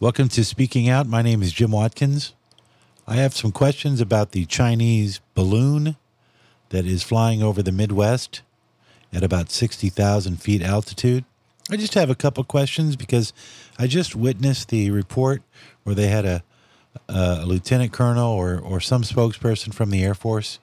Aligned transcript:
Welcome 0.00 0.30
to 0.30 0.46
Speaking 0.46 0.88
Out. 0.88 1.06
My 1.06 1.20
name 1.20 1.42
is 1.42 1.52
Jim 1.52 1.72
Watkins. 1.72 2.32
I 3.06 3.16
have 3.16 3.36
some 3.36 3.52
questions 3.52 4.00
about 4.00 4.30
the 4.30 4.46
Chinese 4.46 5.20
balloon 5.34 5.96
that 6.70 6.86
is 6.86 7.02
flying 7.02 7.42
over 7.42 7.62
the 7.62 7.70
Midwest 7.70 8.40
at 9.12 9.22
about 9.22 9.50
60,000 9.50 10.40
feet 10.40 10.62
altitude. 10.62 11.26
I 11.70 11.76
just 11.76 11.92
have 11.92 12.08
a 12.08 12.14
couple 12.14 12.42
questions 12.44 12.96
because 12.96 13.34
I 13.78 13.86
just 13.86 14.16
witnessed 14.16 14.70
the 14.70 14.90
report 14.90 15.42
where 15.82 15.94
they 15.94 16.06
had 16.08 16.24
a, 16.24 16.42
a 17.06 17.44
lieutenant 17.44 17.92
colonel 17.92 18.32
or, 18.32 18.58
or 18.58 18.80
some 18.80 19.02
spokesperson 19.02 19.74
from 19.74 19.90
the 19.90 20.02
Air 20.02 20.14
Force 20.14 20.60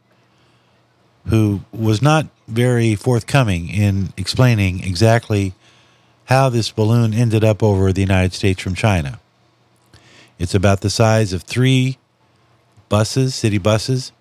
who 1.27 1.61
was 1.71 2.01
not 2.01 2.25
very 2.47 2.95
forthcoming 2.95 3.69
in 3.69 4.13
explaining 4.17 4.83
exactly 4.83 5.53
how 6.25 6.49
this 6.49 6.71
balloon 6.71 7.13
ended 7.13 7.43
up 7.43 7.61
over 7.61 7.93
the 7.93 8.01
United 8.01 8.33
States 8.33 8.59
from 8.63 8.73
China. 8.73 9.19
It's 10.39 10.53
about 10.53 10.81
the 10.81 10.89
size 10.89 11.33
of 11.33 11.43
three 11.43 11.97
buses, 12.89 13.35
city 13.35 13.57
buses, 13.57 14.11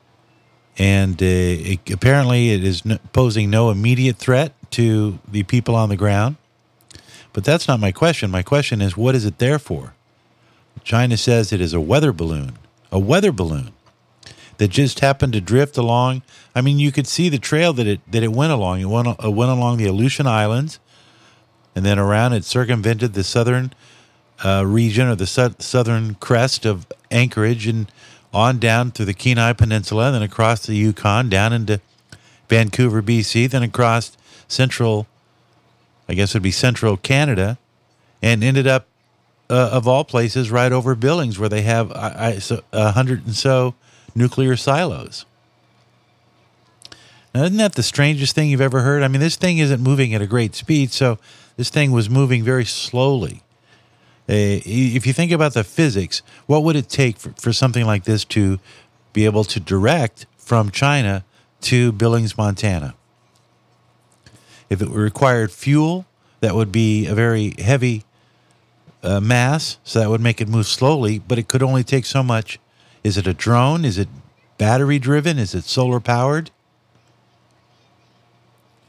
and 0.78 1.22
uh, 1.22 1.26
it, 1.26 1.90
apparently 1.90 2.50
it 2.50 2.64
is 2.64 2.82
posing 3.12 3.50
no 3.50 3.70
immediate 3.70 4.16
threat 4.16 4.52
to 4.72 5.18
the 5.28 5.42
people 5.42 5.74
on 5.74 5.88
the 5.88 5.96
ground. 5.96 6.36
But 7.32 7.44
that's 7.44 7.68
not 7.68 7.80
my 7.80 7.92
question. 7.92 8.30
My 8.30 8.42
question 8.42 8.80
is, 8.80 8.96
what 8.96 9.14
is 9.14 9.24
it 9.24 9.38
there 9.38 9.58
for? 9.58 9.94
China 10.84 11.16
says 11.16 11.52
it 11.52 11.60
is 11.60 11.74
a 11.74 11.80
weather 11.80 12.12
balloon, 12.12 12.58
a 12.90 12.98
weather 12.98 13.32
balloon 13.32 13.72
that 14.58 14.68
just 14.68 15.00
happened 15.00 15.32
to 15.34 15.40
drift 15.40 15.76
along. 15.76 16.22
I 16.54 16.60
mean, 16.60 16.78
you 16.78 16.92
could 16.92 17.06
see 17.06 17.28
the 17.28 17.38
trail 17.38 17.72
that 17.74 17.86
it 17.86 18.00
that 18.10 18.22
it 18.22 18.32
went 18.32 18.52
along. 18.52 18.80
It 18.80 18.86
went, 18.86 19.08
it 19.08 19.34
went 19.34 19.50
along 19.50 19.78
the 19.78 19.86
Aleutian 19.86 20.26
Islands, 20.26 20.78
and 21.74 21.84
then 21.84 21.98
around 21.98 22.32
it 22.32 22.44
circumvented 22.44 23.12
the 23.14 23.24
southern 23.24 23.72
uh, 24.44 24.64
region 24.66 25.08
or 25.08 25.14
the 25.14 25.26
su- 25.26 25.54
southern 25.58 26.14
crest 26.14 26.66
of 26.66 26.86
Anchorage 27.10 27.66
and 27.66 27.90
on 28.32 28.58
down 28.58 28.90
through 28.90 29.06
the 29.06 29.14
Kenai 29.14 29.54
Peninsula, 29.54 30.12
then 30.12 30.22
across 30.22 30.66
the 30.66 30.74
Yukon, 30.74 31.28
down 31.28 31.52
into 31.52 31.80
Vancouver, 32.48 33.02
BC, 33.02 33.50
then 33.50 33.62
across 33.62 34.16
central, 34.46 35.06
I 36.08 36.14
guess 36.14 36.32
it'd 36.32 36.42
be 36.42 36.50
central 36.50 36.96
Canada, 36.96 37.58
and 38.22 38.44
ended 38.44 38.66
up, 38.66 38.86
uh, 39.48 39.70
of 39.72 39.88
all 39.88 40.04
places, 40.04 40.50
right 40.50 40.72
over 40.72 40.94
Billings, 40.94 41.38
where 41.38 41.48
they 41.48 41.62
have 41.62 41.90
a 41.92 42.40
so, 42.40 42.62
hundred 42.72 43.24
and 43.24 43.34
so 43.34 43.74
nuclear 44.14 44.56
silos. 44.56 45.24
Now, 47.34 47.44
isn't 47.44 47.58
that 47.58 47.74
the 47.74 47.82
strangest 47.82 48.34
thing 48.34 48.48
you've 48.48 48.60
ever 48.60 48.80
heard? 48.80 49.02
I 49.02 49.08
mean, 49.08 49.20
this 49.20 49.36
thing 49.36 49.58
isn't 49.58 49.80
moving 49.80 50.14
at 50.14 50.22
a 50.22 50.26
great 50.26 50.54
speed, 50.54 50.92
so 50.92 51.18
this 51.56 51.70
thing 51.70 51.92
was 51.92 52.08
moving 52.08 52.42
very 52.42 52.64
slowly. 52.64 53.42
Uh, 54.28 54.58
if 54.64 55.06
you 55.06 55.12
think 55.12 55.30
about 55.30 55.54
the 55.54 55.62
physics, 55.62 56.22
what 56.46 56.64
would 56.64 56.74
it 56.74 56.88
take 56.88 57.16
for, 57.16 57.30
for 57.38 57.52
something 57.52 57.86
like 57.86 58.04
this 58.04 58.24
to 58.24 58.58
be 59.12 59.24
able 59.24 59.44
to 59.44 59.60
direct 59.60 60.26
from 60.36 60.70
China 60.70 61.24
to 61.60 61.92
Billings, 61.92 62.36
Montana? 62.36 62.94
If 64.68 64.82
it 64.82 64.88
required 64.88 65.52
fuel, 65.52 66.06
that 66.40 66.56
would 66.56 66.72
be 66.72 67.06
a 67.06 67.14
very 67.14 67.54
heavy 67.58 68.04
uh, 69.02 69.20
mass, 69.20 69.78
so 69.84 70.00
that 70.00 70.10
would 70.10 70.20
make 70.20 70.40
it 70.40 70.48
move 70.48 70.66
slowly, 70.66 71.20
but 71.20 71.38
it 71.38 71.46
could 71.46 71.62
only 71.62 71.84
take 71.84 72.04
so 72.04 72.22
much. 72.22 72.58
Is 73.04 73.16
it 73.16 73.28
a 73.28 73.32
drone? 73.32 73.84
Is 73.84 73.98
it 73.98 74.08
battery 74.58 74.98
driven? 74.98 75.38
Is 75.38 75.54
it 75.54 75.64
solar 75.64 76.00
powered? 76.00 76.50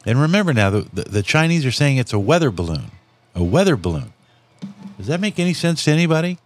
And 0.04 0.20
remember 0.20 0.54
now, 0.54 0.72
the, 0.72 0.82
the, 0.92 1.02
the 1.04 1.24
Chinese 1.24 1.66
are 1.66 1.72
saying 1.72 1.98
it's 1.98 2.14
a 2.14 2.20
weather 2.20 2.50
balloon, 2.50 2.92
a 3.36 3.44
weather 3.44 3.76
balloon. 3.76 4.14
Does 4.98 5.08
that 5.08 5.20
make 5.20 5.38
any 5.40 5.54
sense 5.54 5.84
to 5.86 5.92
anybody? 5.92 6.40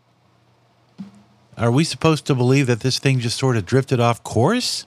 Are 1.57 1.71
we 1.71 1.83
supposed 1.83 2.25
to 2.25 2.35
believe 2.35 2.67
that 2.67 2.81
this 2.81 2.99
thing 2.99 3.19
just 3.19 3.38
sort 3.38 3.55
of 3.55 3.66
drifted 3.66 3.99
off 3.99 4.23
course? 4.23 4.85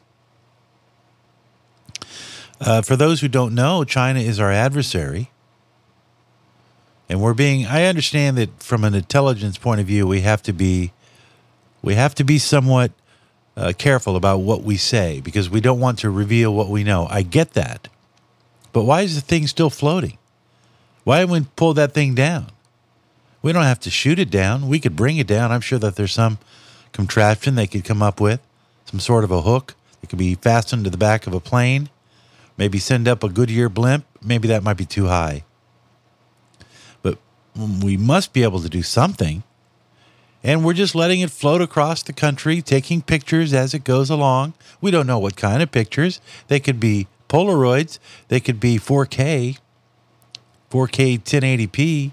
Uh, 2.61 2.83
for 2.83 2.97
those 2.97 3.21
who 3.21 3.29
don't 3.29 3.55
know, 3.55 3.85
China 3.85 4.21
is 4.21 4.39
our 4.39 4.51
adversary. 4.51 5.31
And 7.09 7.21
we're 7.21 7.35
being, 7.35 7.67
I 7.67 7.85
understand 7.85 8.39
that 8.39 8.63
from 8.63 8.85
an 8.85 8.95
intelligence 8.95 9.59
point 9.59 9.81
of 9.81 9.87
view, 9.87 10.07
we 10.07 10.23
have 10.23 10.43
to 10.43 10.53
be, 10.53 10.93
we 11.83 11.95
have 11.95 12.15
to 12.17 12.25
be 12.25 12.39
somewhat 12.39 12.93
uh, 13.57 13.73
careful 13.77 14.17
about 14.17 14.39
what 14.39 14.63
we 14.63 14.77
say 14.77 15.21
because 15.21 15.49
we 15.51 15.61
don't 15.61 15.81
want 15.81 15.99
to 16.01 16.11
reveal 16.11 16.55
what 16.55 16.69
we 16.69 16.83
know. 16.83 17.07
I 17.11 17.23
get 17.23 17.53
that. 17.53 17.89
But 18.73 18.85
why 18.85 19.03
is 19.03 19.15
the 19.15 19.21
thing 19.21 19.47
still 19.47 19.71
floating? 19.71 20.19
Why 21.05 21.19
haven't 21.19 21.33
we 21.33 21.47
pulled 21.55 21.77
that 21.77 21.93
thing 21.93 22.15
down? 22.15 22.47
We 23.45 23.53
don't 23.53 23.65
have 23.65 23.81
to 23.81 23.91
shoot 23.91 24.19
it 24.19 24.31
down. 24.31 24.69
We 24.69 24.81
could 24.81 24.97
bring 24.97 25.19
it 25.19 25.27
down. 25.27 25.53
I'm 25.53 25.61
sure 25.61 25.79
that 25.79 25.97
there's 25.97 26.15
some 26.15 26.39
contraption 26.93 27.57
they 27.57 27.67
could 27.67 27.85
come 27.85 28.03
up 28.03 28.19
with, 28.19 28.41
some 28.87 28.99
sort 28.99 29.23
of 29.23 29.31
a 29.31 29.43
hook 29.43 29.75
that 30.01 30.09
could 30.09 30.19
be 30.19 30.35
fastened 30.35 30.85
to 30.85 30.91
the 30.91 30.97
back 30.97 31.27
of 31.27 31.35
a 31.35 31.41
plane. 31.41 31.91
Maybe 32.57 32.79
send 32.79 33.07
up 33.07 33.23
a 33.23 33.29
Goodyear 33.29 33.69
blimp. 33.69 34.07
Maybe 34.25 34.49
that 34.49 34.63
might 34.63 34.79
be 34.79 34.87
too 34.87 35.09
high. 35.09 35.45
But 37.03 37.19
we 37.55 37.99
must 37.99 38.33
be 38.33 38.43
able 38.43 38.63
to 38.63 38.71
do 38.71 38.83
something. 38.83 39.43
And 40.43 40.65
we're 40.65 40.73
just 40.73 40.95
letting 40.95 41.21
it 41.21 41.31
float 41.31 41.61
across 41.61 42.03
the 42.03 42.15
country, 42.15 42.63
taking 42.63 43.03
pictures 43.03 43.53
as 43.53 43.75
it 43.75 43.85
goes 43.85 44.09
along. 44.09 44.55
We 44.81 44.91
don't 44.91 45.07
know 45.07 45.19
what 45.19 45.37
kind 45.37 45.63
of 45.63 45.71
pictures. 45.71 46.19
They 46.49 46.61
could 46.61 46.81
be 46.81 47.09
Polaroids, 47.29 47.99
they 48.29 48.41
could 48.41 48.59
be 48.59 48.79
4K, 48.79 49.59
4K 50.71 51.23
1080p 51.23 52.13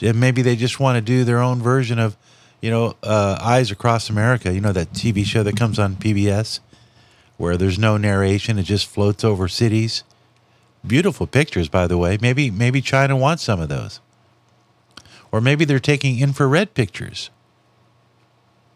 and 0.00 0.18
maybe 0.18 0.42
they 0.42 0.56
just 0.56 0.80
want 0.80 0.96
to 0.96 1.00
do 1.00 1.24
their 1.24 1.40
own 1.40 1.60
version 1.60 1.98
of, 1.98 2.16
you 2.60 2.70
know, 2.70 2.96
uh, 3.02 3.38
Eyes 3.40 3.70
Across 3.70 4.10
America. 4.10 4.52
You 4.52 4.60
know 4.60 4.72
that 4.72 4.92
TV 4.92 5.24
show 5.24 5.42
that 5.42 5.56
comes 5.56 5.78
on 5.78 5.96
PBS, 5.96 6.60
where 7.36 7.56
there's 7.56 7.78
no 7.78 7.96
narration; 7.96 8.58
it 8.58 8.64
just 8.64 8.86
floats 8.86 9.24
over 9.24 9.48
cities. 9.48 10.04
Beautiful 10.86 11.26
pictures, 11.26 11.68
by 11.68 11.86
the 11.86 11.98
way. 11.98 12.18
Maybe 12.20 12.50
maybe 12.50 12.80
China 12.80 13.16
wants 13.16 13.42
some 13.42 13.60
of 13.60 13.68
those, 13.68 14.00
or 15.30 15.40
maybe 15.40 15.64
they're 15.64 15.78
taking 15.78 16.20
infrared 16.20 16.74
pictures. 16.74 17.30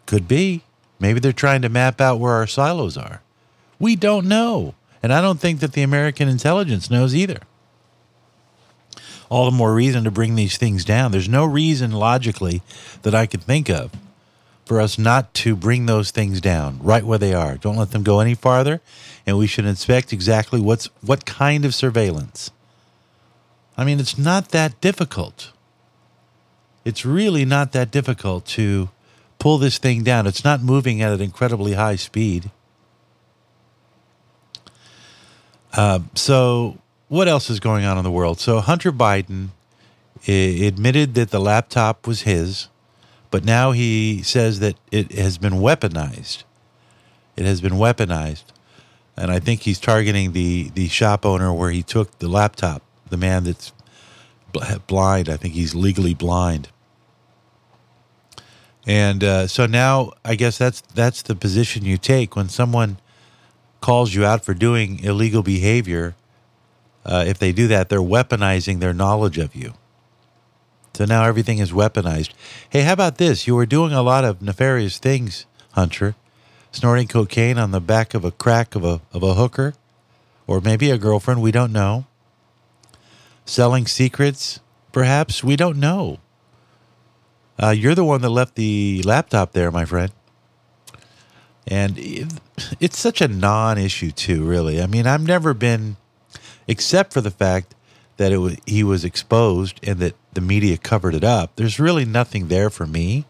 Could 0.06 0.28
be. 0.28 0.62
Maybe 1.00 1.20
they're 1.20 1.32
trying 1.32 1.62
to 1.62 1.68
map 1.68 2.00
out 2.00 2.20
where 2.20 2.32
our 2.32 2.46
silos 2.46 2.96
are. 2.96 3.22
We 3.78 3.96
don't 3.96 4.26
know. 4.26 4.74
And 5.02 5.12
I 5.12 5.20
don't 5.20 5.40
think 5.40 5.60
that 5.60 5.72
the 5.72 5.82
American 5.82 6.28
intelligence 6.28 6.90
knows 6.90 7.14
either 7.14 7.40
all 9.28 9.44
the 9.44 9.56
more 9.56 9.74
reason 9.74 10.04
to 10.04 10.10
bring 10.10 10.34
these 10.34 10.56
things 10.56 10.84
down. 10.84 11.12
There's 11.12 11.28
no 11.28 11.44
reason 11.44 11.92
logically 11.92 12.62
that 13.02 13.14
I 13.14 13.26
could 13.26 13.42
think 13.42 13.68
of 13.68 13.92
for 14.64 14.80
us 14.80 14.98
not 14.98 15.34
to 15.34 15.54
bring 15.54 15.86
those 15.86 16.10
things 16.10 16.40
down 16.40 16.78
right 16.82 17.04
where 17.04 17.18
they 17.18 17.34
are. 17.34 17.56
Don't 17.56 17.76
let 17.76 17.90
them 17.90 18.02
go 18.02 18.20
any 18.20 18.34
farther, 18.34 18.80
and 19.26 19.36
we 19.36 19.46
should 19.46 19.66
inspect 19.66 20.12
exactly 20.12 20.60
what's 20.60 20.86
what 21.02 21.26
kind 21.26 21.64
of 21.64 21.74
surveillance. 21.74 22.50
I 23.76 23.84
mean, 23.84 24.00
it's 24.00 24.16
not 24.16 24.50
that 24.50 24.80
difficult. 24.80 25.52
It's 26.84 27.04
really 27.04 27.44
not 27.44 27.72
that 27.72 27.90
difficult 27.90 28.46
to 28.46 28.90
pull 29.38 29.58
this 29.58 29.78
thing 29.78 30.02
down. 30.02 30.26
It's 30.26 30.44
not 30.44 30.62
moving 30.62 31.02
at 31.02 31.12
an 31.12 31.20
incredibly 31.20 31.72
high 31.72 31.96
speed. 31.96 32.50
Uh, 35.72 36.00
so 36.14 36.78
what 37.08 37.28
else 37.28 37.50
is 37.50 37.60
going 37.60 37.84
on 37.84 37.98
in 37.98 38.04
the 38.04 38.10
world? 38.10 38.40
So 38.40 38.60
Hunter 38.60 38.92
Biden 38.92 39.48
admitted 40.26 41.14
that 41.14 41.30
the 41.30 41.40
laptop 41.40 42.06
was 42.06 42.22
his, 42.22 42.68
but 43.30 43.44
now 43.44 43.72
he 43.72 44.22
says 44.22 44.60
that 44.60 44.76
it 44.90 45.12
has 45.12 45.38
been 45.38 45.54
weaponized. 45.54 46.44
It 47.36 47.44
has 47.44 47.60
been 47.60 47.74
weaponized, 47.74 48.44
and 49.16 49.30
I 49.30 49.40
think 49.40 49.62
he's 49.62 49.80
targeting 49.80 50.32
the 50.32 50.70
the 50.74 50.88
shop 50.88 51.26
owner 51.26 51.52
where 51.52 51.70
he 51.70 51.82
took 51.82 52.18
the 52.18 52.28
laptop. 52.28 52.82
The 53.10 53.16
man 53.16 53.44
that's 53.44 53.72
blind. 54.86 55.28
I 55.28 55.36
think 55.36 55.54
he's 55.54 55.74
legally 55.74 56.14
blind. 56.14 56.68
And 58.86 59.24
uh, 59.24 59.46
so 59.46 59.66
now 59.66 60.12
I 60.24 60.34
guess 60.36 60.58
that's 60.58 60.80
that's 60.80 61.22
the 61.22 61.34
position 61.34 61.84
you 61.84 61.98
take 61.98 62.36
when 62.36 62.48
someone 62.48 62.98
calls 63.80 64.14
you 64.14 64.24
out 64.24 64.44
for 64.44 64.54
doing 64.54 65.00
illegal 65.00 65.42
behavior 65.42 66.14
uh, 67.04 67.24
if 67.26 67.38
they 67.38 67.52
do 67.52 67.66
that, 67.68 67.88
they're 67.88 68.00
weaponizing 68.00 68.80
their 68.80 68.94
knowledge 68.94 69.38
of 69.38 69.54
you. 69.54 69.74
So 70.94 71.04
now 71.04 71.24
everything 71.24 71.58
is 71.58 71.72
weaponized. 71.72 72.30
Hey, 72.70 72.82
how 72.82 72.92
about 72.92 73.18
this? 73.18 73.46
You 73.46 73.56
were 73.56 73.66
doing 73.66 73.92
a 73.92 74.02
lot 74.02 74.24
of 74.24 74.40
nefarious 74.40 74.98
things, 74.98 75.44
Hunter. 75.72 76.14
Snorting 76.70 77.08
cocaine 77.08 77.58
on 77.58 77.70
the 77.70 77.80
back 77.80 78.14
of 78.14 78.24
a 78.24 78.30
crack 78.30 78.74
of 78.74 78.84
a, 78.84 79.00
of 79.12 79.22
a 79.22 79.34
hooker, 79.34 79.74
or 80.46 80.60
maybe 80.60 80.90
a 80.90 80.98
girlfriend, 80.98 81.40
we 81.40 81.52
don't 81.52 81.72
know. 81.72 82.06
Selling 83.44 83.86
secrets, 83.86 84.60
perhaps, 84.92 85.44
we 85.44 85.56
don't 85.56 85.78
know. 85.78 86.18
Uh, 87.62 87.70
you're 87.70 87.94
the 87.94 88.04
one 88.04 88.22
that 88.22 88.30
left 88.30 88.56
the 88.56 89.02
laptop 89.04 89.52
there, 89.52 89.70
my 89.70 89.84
friend. 89.84 90.10
And 91.66 91.96
it's 92.80 92.98
such 92.98 93.20
a 93.20 93.28
non 93.28 93.78
issue, 93.78 94.10
too, 94.10 94.44
really. 94.44 94.82
I 94.82 94.86
mean, 94.86 95.06
I've 95.06 95.26
never 95.26 95.54
been 95.54 95.96
except 96.66 97.12
for 97.12 97.20
the 97.20 97.30
fact 97.30 97.74
that 98.16 98.32
it 98.32 98.38
was, 98.38 98.56
he 98.66 98.84
was 98.84 99.04
exposed 99.04 99.80
and 99.82 99.98
that 99.98 100.14
the 100.32 100.40
media 100.40 100.76
covered 100.76 101.14
it 101.14 101.24
up. 101.24 101.56
There's 101.56 101.80
really 101.80 102.04
nothing 102.04 102.48
there 102.48 102.70
for 102.70 102.86
me. 102.86 103.24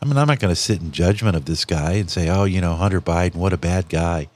I 0.00 0.06
mean, 0.06 0.16
I'm 0.16 0.28
not 0.28 0.38
going 0.38 0.52
to 0.52 0.60
sit 0.60 0.80
in 0.80 0.92
judgment 0.92 1.36
of 1.36 1.46
this 1.46 1.64
guy 1.64 1.92
and 1.92 2.10
say, 2.10 2.28
"Oh, 2.28 2.44
you 2.44 2.60
know, 2.60 2.74
Hunter 2.74 3.00
Biden, 3.00 3.36
what 3.36 3.54
a 3.54 3.56
bad 3.56 3.88
guy." 3.88 4.28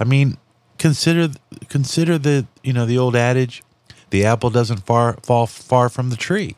I 0.00 0.04
mean, 0.04 0.38
consider 0.78 1.30
consider 1.68 2.18
the 2.18 2.46
you 2.64 2.72
know 2.72 2.84
the 2.84 2.98
old 2.98 3.14
adage, 3.14 3.62
the 4.10 4.24
apple 4.24 4.50
doesn't 4.50 4.78
far 4.78 5.14
fall 5.22 5.46
far 5.46 5.88
from 5.88 6.10
the 6.10 6.16
tree. 6.16 6.56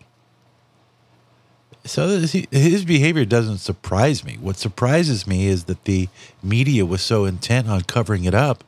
So 1.85 2.09
his 2.09 2.85
behavior 2.85 3.25
doesn't 3.25 3.59
surprise 3.59 4.23
me. 4.23 4.37
What 4.39 4.57
surprises 4.57 5.27
me 5.27 5.47
is 5.47 5.65
that 5.65 5.85
the 5.85 6.09
media 6.43 6.85
was 6.85 7.01
so 7.01 7.25
intent 7.25 7.69
on 7.69 7.83
covering 7.83 8.25
it 8.25 8.35
up 8.35 8.65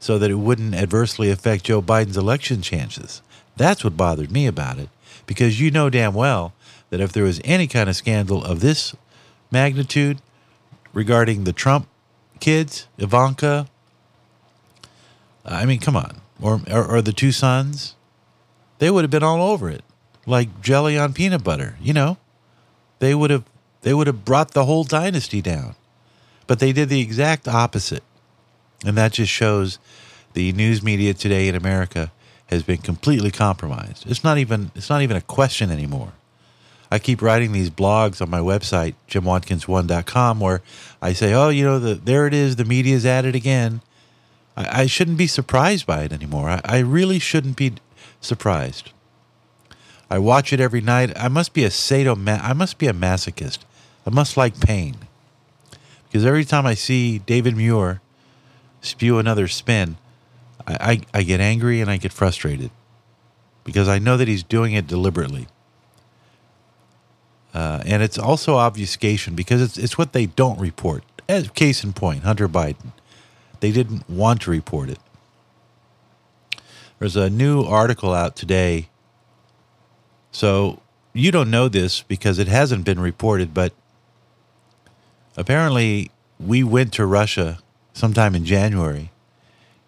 so 0.00 0.18
that 0.18 0.30
it 0.30 0.36
wouldn't 0.36 0.74
adversely 0.74 1.30
affect 1.30 1.64
Joe 1.64 1.80
Biden's 1.80 2.16
election 2.16 2.62
chances. 2.62 3.22
That's 3.56 3.84
what 3.84 3.96
bothered 3.96 4.32
me 4.32 4.46
about 4.46 4.78
it, 4.78 4.88
because 5.26 5.60
you 5.60 5.70
know 5.70 5.90
damn 5.90 6.14
well 6.14 6.54
that 6.88 7.00
if 7.00 7.12
there 7.12 7.24
was 7.24 7.40
any 7.44 7.66
kind 7.66 7.88
of 7.88 7.94
scandal 7.94 8.42
of 8.42 8.60
this 8.60 8.96
magnitude 9.50 10.20
regarding 10.92 11.44
the 11.44 11.52
Trump 11.52 11.86
kids, 12.40 12.88
Ivanka, 12.98 13.68
I 15.44 15.66
mean, 15.66 15.78
come 15.78 15.96
on, 15.96 16.22
or, 16.40 16.62
or, 16.70 16.96
or 16.96 17.02
the 17.02 17.12
two 17.12 17.32
sons, 17.32 17.94
they 18.78 18.90
would 18.90 19.04
have 19.04 19.10
been 19.10 19.22
all 19.22 19.42
over 19.42 19.68
it, 19.68 19.84
like 20.26 20.62
jelly 20.62 20.98
on 20.98 21.12
peanut 21.12 21.44
butter. 21.44 21.76
You 21.80 21.92
know, 21.92 22.16
they 22.98 23.14
would 23.14 23.30
have 23.30 23.44
they 23.82 23.94
would 23.94 24.06
have 24.06 24.24
brought 24.24 24.52
the 24.52 24.64
whole 24.64 24.84
dynasty 24.84 25.42
down, 25.42 25.74
but 26.46 26.58
they 26.58 26.72
did 26.72 26.88
the 26.88 27.00
exact 27.00 27.46
opposite. 27.46 28.02
And 28.84 28.96
that 28.96 29.12
just 29.12 29.30
shows 29.30 29.78
the 30.32 30.52
news 30.52 30.82
media 30.82 31.14
today 31.14 31.48
in 31.48 31.54
America 31.54 32.12
has 32.46 32.62
been 32.62 32.78
completely 32.78 33.30
compromised. 33.30 34.10
It's 34.10 34.24
not 34.24 34.38
even 34.38 34.70
it's 34.74 34.90
not 34.90 35.02
even 35.02 35.16
a 35.16 35.20
question 35.20 35.70
anymore. 35.70 36.12
I 36.90 36.98
keep 36.98 37.22
writing 37.22 37.52
these 37.52 37.70
blogs 37.70 38.20
on 38.20 38.30
my 38.30 38.40
website, 38.40 38.94
jimwatkins1.com, 39.08 40.40
where 40.40 40.60
I 41.00 41.12
say, 41.12 41.32
oh, 41.32 41.48
you 41.48 41.62
know, 41.62 41.78
the, 41.78 41.94
there 41.94 42.26
it 42.26 42.34
is, 42.34 42.56
the 42.56 42.64
media's 42.64 43.06
at 43.06 43.24
it 43.24 43.36
again. 43.36 43.80
I, 44.56 44.82
I 44.82 44.86
shouldn't 44.86 45.16
be 45.16 45.28
surprised 45.28 45.86
by 45.86 46.02
it 46.02 46.12
anymore. 46.12 46.50
I, 46.50 46.60
I 46.64 46.78
really 46.80 47.20
shouldn't 47.20 47.56
be 47.56 47.74
surprised. 48.20 48.90
I 50.10 50.18
watch 50.18 50.52
it 50.52 50.58
every 50.58 50.80
night. 50.80 51.16
I 51.16 51.28
must 51.28 51.52
be 51.52 51.62
a 51.62 51.68
sadoma- 51.68 52.42
I 52.42 52.54
must 52.54 52.78
be 52.78 52.88
a 52.88 52.92
masochist. 52.92 53.58
I 54.04 54.10
must 54.10 54.36
like 54.36 54.58
pain. 54.58 54.96
Because 56.08 56.26
every 56.26 56.44
time 56.44 56.66
I 56.66 56.74
see 56.74 57.20
David 57.20 57.56
Muir 57.56 58.00
spew 58.80 59.18
another 59.18 59.48
spin, 59.48 59.96
I, 60.66 61.02
I, 61.12 61.18
I 61.18 61.22
get 61.22 61.40
angry 61.40 61.80
and 61.80 61.90
I 61.90 61.96
get 61.96 62.12
frustrated 62.12 62.70
because 63.64 63.88
I 63.88 63.98
know 63.98 64.16
that 64.16 64.28
he's 64.28 64.42
doing 64.42 64.72
it 64.72 64.86
deliberately. 64.86 65.46
Uh, 67.52 67.82
and 67.84 68.02
it's 68.02 68.18
also 68.18 68.56
obfuscation 68.56 69.34
because 69.34 69.60
it's 69.60 69.76
it's 69.76 69.98
what 69.98 70.12
they 70.12 70.26
don't 70.26 70.60
report. 70.60 71.02
As 71.28 71.48
case 71.50 71.82
in 71.82 71.92
point, 71.92 72.22
Hunter 72.22 72.48
Biden, 72.48 72.92
they 73.60 73.72
didn't 73.72 74.08
want 74.08 74.42
to 74.42 74.50
report 74.50 74.88
it. 74.88 74.98
There's 76.98 77.16
a 77.16 77.30
new 77.30 77.62
article 77.62 78.12
out 78.12 78.36
today. 78.36 78.88
So 80.30 80.80
you 81.12 81.32
don't 81.32 81.50
know 81.50 81.68
this 81.68 82.02
because 82.02 82.38
it 82.38 82.46
hasn't 82.46 82.84
been 82.84 83.00
reported, 83.00 83.52
but 83.52 83.72
apparently 85.36 86.10
we 86.38 86.62
went 86.62 86.92
to 86.94 87.06
Russia 87.06 87.58
sometime 87.92 88.34
in 88.34 88.44
January, 88.44 89.10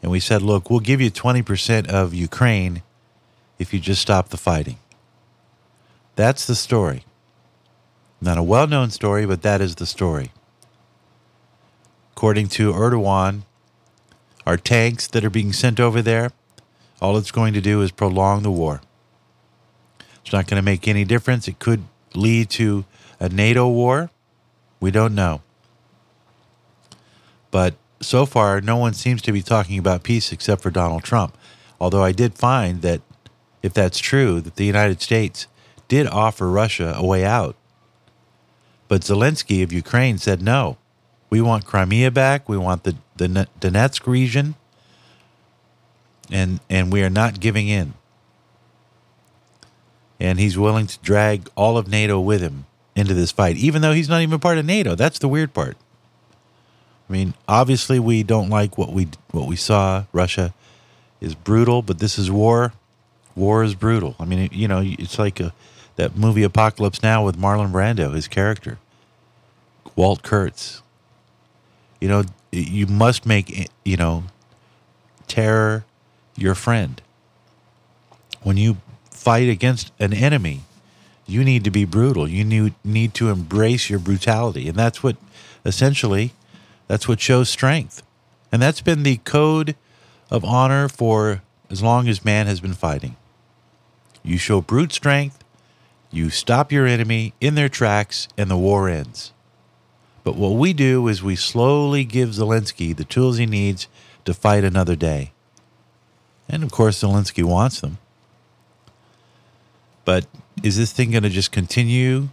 and 0.02 0.10
we 0.10 0.20
said, 0.20 0.42
look, 0.42 0.68
we'll 0.68 0.80
give 0.80 1.00
you 1.00 1.10
20% 1.10 1.88
of 1.88 2.12
Ukraine 2.12 2.82
if 3.58 3.72
you 3.72 3.80
just 3.80 4.02
stop 4.02 4.28
the 4.28 4.36
fighting. 4.36 4.78
That's 6.16 6.46
the 6.46 6.54
story. 6.54 7.04
Not 8.20 8.38
a 8.38 8.42
well 8.42 8.66
known 8.66 8.90
story, 8.90 9.26
but 9.26 9.42
that 9.42 9.60
is 9.60 9.76
the 9.76 9.86
story. 9.86 10.32
According 12.12 12.48
to 12.48 12.72
Erdogan, 12.72 13.42
our 14.46 14.56
tanks 14.56 15.06
that 15.08 15.24
are 15.24 15.30
being 15.30 15.52
sent 15.52 15.80
over 15.80 16.02
there, 16.02 16.30
all 17.00 17.16
it's 17.16 17.30
going 17.30 17.54
to 17.54 17.60
do 17.60 17.80
is 17.82 17.90
prolong 17.90 18.42
the 18.42 18.50
war. 18.50 18.80
It's 20.22 20.32
not 20.32 20.46
going 20.46 20.60
to 20.60 20.64
make 20.64 20.86
any 20.86 21.04
difference. 21.04 21.48
It 21.48 21.58
could 21.58 21.84
lead 22.14 22.50
to 22.50 22.84
a 23.18 23.28
NATO 23.28 23.68
war. 23.68 24.10
We 24.78 24.90
don't 24.90 25.14
know. 25.14 25.42
But 27.50 27.74
so 28.02 28.26
far, 28.26 28.60
no 28.60 28.76
one 28.76 28.94
seems 28.94 29.22
to 29.22 29.32
be 29.32 29.42
talking 29.42 29.78
about 29.78 30.02
peace 30.02 30.32
except 30.32 30.62
for 30.62 30.70
Donald 30.70 31.02
Trump. 31.02 31.36
Although 31.80 32.02
I 32.02 32.12
did 32.12 32.34
find 32.34 32.82
that 32.82 33.00
if 33.62 33.72
that's 33.72 33.98
true, 33.98 34.40
that 34.40 34.56
the 34.56 34.64
United 34.64 35.00
States 35.00 35.46
did 35.88 36.06
offer 36.06 36.48
Russia 36.48 36.94
a 36.96 37.04
way 37.04 37.24
out. 37.24 37.56
But 38.88 39.02
Zelensky 39.02 39.62
of 39.62 39.72
Ukraine 39.72 40.18
said 40.18 40.42
no. 40.42 40.76
We 41.30 41.40
want 41.40 41.64
Crimea 41.64 42.10
back. 42.10 42.48
We 42.48 42.58
want 42.58 42.84
the, 42.84 42.96
the 43.16 43.48
Donetsk 43.60 44.06
region. 44.06 44.54
And, 46.30 46.60
and 46.68 46.92
we 46.92 47.02
are 47.02 47.10
not 47.10 47.40
giving 47.40 47.68
in. 47.68 47.94
And 50.20 50.38
he's 50.38 50.58
willing 50.58 50.86
to 50.86 50.98
drag 51.00 51.48
all 51.56 51.78
of 51.78 51.88
NATO 51.88 52.20
with 52.20 52.42
him 52.42 52.66
into 52.94 53.14
this 53.14 53.32
fight, 53.32 53.56
even 53.56 53.82
though 53.82 53.92
he's 53.92 54.08
not 54.08 54.22
even 54.22 54.38
part 54.38 54.58
of 54.58 54.66
NATO. 54.66 54.94
That's 54.94 55.18
the 55.18 55.28
weird 55.28 55.54
part. 55.54 55.76
I 57.12 57.14
mean, 57.14 57.34
obviously 57.46 57.98
we 57.98 58.22
don't 58.22 58.48
like 58.48 58.78
what 58.78 58.90
we 58.90 59.08
what 59.32 59.46
we 59.46 59.54
saw. 59.54 60.04
Russia 60.14 60.54
is 61.20 61.34
brutal, 61.34 61.82
but 61.82 61.98
this 61.98 62.18
is 62.18 62.30
war. 62.30 62.72
War 63.36 63.62
is 63.62 63.74
brutal. 63.74 64.16
I 64.18 64.24
mean, 64.24 64.48
you 64.50 64.66
know, 64.66 64.80
it's 64.82 65.18
like 65.18 65.38
a, 65.38 65.52
that 65.96 66.16
movie 66.16 66.42
Apocalypse 66.42 67.02
Now 67.02 67.22
with 67.22 67.36
Marlon 67.36 67.70
Brando, 67.70 68.14
his 68.14 68.28
character, 68.28 68.78
Walt 69.94 70.22
Kurtz. 70.22 70.80
You 72.00 72.08
know, 72.08 72.24
you 72.50 72.86
must 72.86 73.26
make 73.26 73.60
eh, 73.60 73.66
you 73.84 73.98
know 73.98 74.24
terror 75.26 75.84
your 76.34 76.54
friend. 76.54 77.02
When 78.42 78.56
you 78.56 78.78
fight 79.10 79.50
against 79.50 79.92
an 79.98 80.14
enemy, 80.14 80.62
you 81.26 81.44
need 81.44 81.62
to 81.64 81.70
be 81.70 81.84
brutal. 81.84 82.26
You 82.26 82.42
need 82.42 82.72
need 82.82 83.12
to 83.14 83.28
embrace 83.28 83.90
your 83.90 83.98
brutality, 83.98 84.66
and 84.66 84.78
that's 84.78 85.02
what 85.02 85.16
essentially 85.66 86.32
that's 86.92 87.08
what 87.08 87.22
shows 87.22 87.48
strength. 87.48 88.02
And 88.52 88.60
that's 88.60 88.82
been 88.82 89.02
the 89.02 89.16
code 89.16 89.76
of 90.30 90.44
honor 90.44 90.90
for 90.90 91.40
as 91.70 91.82
long 91.82 92.06
as 92.06 92.22
man 92.22 92.46
has 92.46 92.60
been 92.60 92.74
fighting. 92.74 93.16
You 94.22 94.36
show 94.36 94.60
brute 94.60 94.92
strength, 94.92 95.42
you 96.10 96.28
stop 96.28 96.70
your 96.70 96.86
enemy 96.86 97.32
in 97.40 97.54
their 97.54 97.70
tracks, 97.70 98.28
and 98.36 98.50
the 98.50 98.58
war 98.58 98.90
ends. 98.90 99.32
But 100.22 100.36
what 100.36 100.50
we 100.50 100.74
do 100.74 101.08
is 101.08 101.22
we 101.22 101.34
slowly 101.34 102.04
give 102.04 102.28
Zelensky 102.28 102.94
the 102.94 103.04
tools 103.04 103.38
he 103.38 103.46
needs 103.46 103.88
to 104.26 104.34
fight 104.34 104.62
another 104.62 104.94
day. 104.94 105.32
And 106.46 106.62
of 106.62 106.70
course, 106.70 107.02
Zelensky 107.02 107.42
wants 107.42 107.80
them. 107.80 107.96
But 110.04 110.26
is 110.62 110.76
this 110.76 110.92
thing 110.92 111.12
going 111.12 111.22
to 111.22 111.30
just 111.30 111.52
continue? 111.52 112.28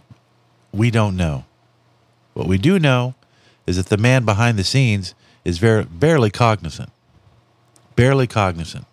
We 0.70 0.90
don't 0.90 1.16
know. 1.16 1.46
What 2.34 2.46
we 2.46 2.58
do 2.58 2.78
know 2.78 3.14
is 3.66 3.76
that 3.76 3.86
the 3.86 3.96
man 3.96 4.24
behind 4.24 4.58
the 4.58 4.64
scenes 4.64 5.14
is 5.44 5.58
very 5.58 5.84
barely 5.84 6.30
cognizant, 6.30 6.90
barely 7.96 8.26
cognizant. 8.26 8.86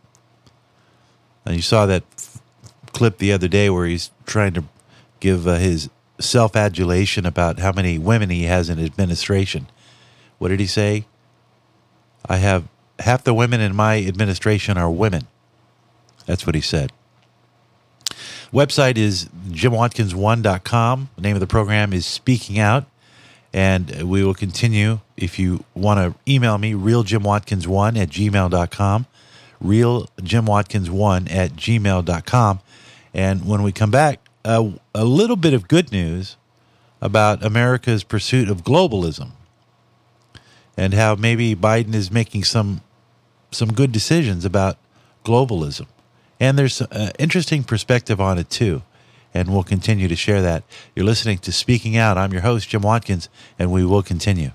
And 1.46 1.56
you 1.56 1.62
saw 1.62 1.86
that 1.86 2.04
f- 2.18 2.42
clip 2.94 3.18
the 3.18 3.32
other 3.32 3.48
day 3.48 3.70
where 3.70 3.86
he's 3.86 4.12
trying 4.26 4.54
to 4.54 4.64
give 5.20 5.48
uh, 5.48 5.56
his 5.56 5.90
self 6.20 6.56
adulation 6.56 7.26
about 7.26 7.60
how 7.60 7.72
many 7.72 7.98
women 7.98 8.30
he 8.30 8.44
has 8.44 8.70
in 8.70 8.80
administration. 8.80 9.68
What 10.38 10.50
did 10.50 10.60
he 10.60 10.68
say? 10.68 11.06
I 12.26 12.38
have 12.38 12.68
half 13.00 13.24
the 13.24 13.34
women 13.34 13.62
in 13.62 13.76
my 13.76 14.04
administration 14.04 14.78
are 14.78 14.90
women. 14.90 15.28
That's 16.26 16.46
what 16.46 16.56
he 16.56 16.62
said. 16.62 16.92
Website 18.52 18.98
is 18.98 19.30
jimwatkins1.com. 19.50 21.10
The 21.16 21.22
name 21.22 21.36
of 21.36 21.40
the 21.40 21.48
program 21.48 21.94
is 21.94 22.06
Speaking 22.06 22.60
Out. 22.60 22.86
And 23.54 24.04
we 24.04 24.24
will 24.24 24.34
continue. 24.34 25.00
If 25.16 25.40
you 25.40 25.64
want 25.74 26.00
to 26.00 26.32
email 26.32 26.58
me, 26.58 26.74
realjimwatkins1 26.74 27.98
at 27.98 28.10
gmail.com, 28.10 29.06
realjimwatkins1 29.64 31.32
at 31.32 31.52
gmail.com. 31.54 32.60
And 33.14 33.48
when 33.48 33.64
we 33.64 33.72
come 33.72 33.92
back, 33.92 34.20
a 34.44 34.72
little 34.96 35.36
bit 35.36 35.54
of 35.54 35.68
good 35.68 35.92
news 35.92 36.38
about 37.02 37.44
America's 37.44 38.04
pursuit 38.04 38.50
of 38.50 38.64
globalism 38.64 39.32
and 40.78 40.94
how 40.94 41.16
maybe 41.16 41.56
Biden 41.56 41.94
is 41.94 42.12
making 42.12 42.44
some 42.44 42.82
some 43.52 43.72
good 43.74 43.92
decisions 43.92 44.46
about 44.46 44.78
globalism. 45.26 45.88
And 46.40 46.58
there's 46.58 46.82
an 46.82 47.12
interesting 47.18 47.64
perspective 47.64 48.20
on 48.20 48.38
it 48.38 48.50
too 48.50 48.84
and 49.34 49.50
we'll 49.50 49.64
continue 49.64 50.08
to 50.08 50.16
share 50.16 50.42
that. 50.42 50.64
You're 50.96 51.06
listening 51.06 51.38
to 51.40 51.52
Speaking 51.52 51.98
Out. 51.98 52.18
I'm 52.18 52.32
your 52.32 52.42
host, 52.42 52.70
Jim 52.70 52.82
Watkins, 52.82 53.30
and 53.58 53.72
we 53.72 53.86
will 53.86 54.04
continue. 54.04 54.52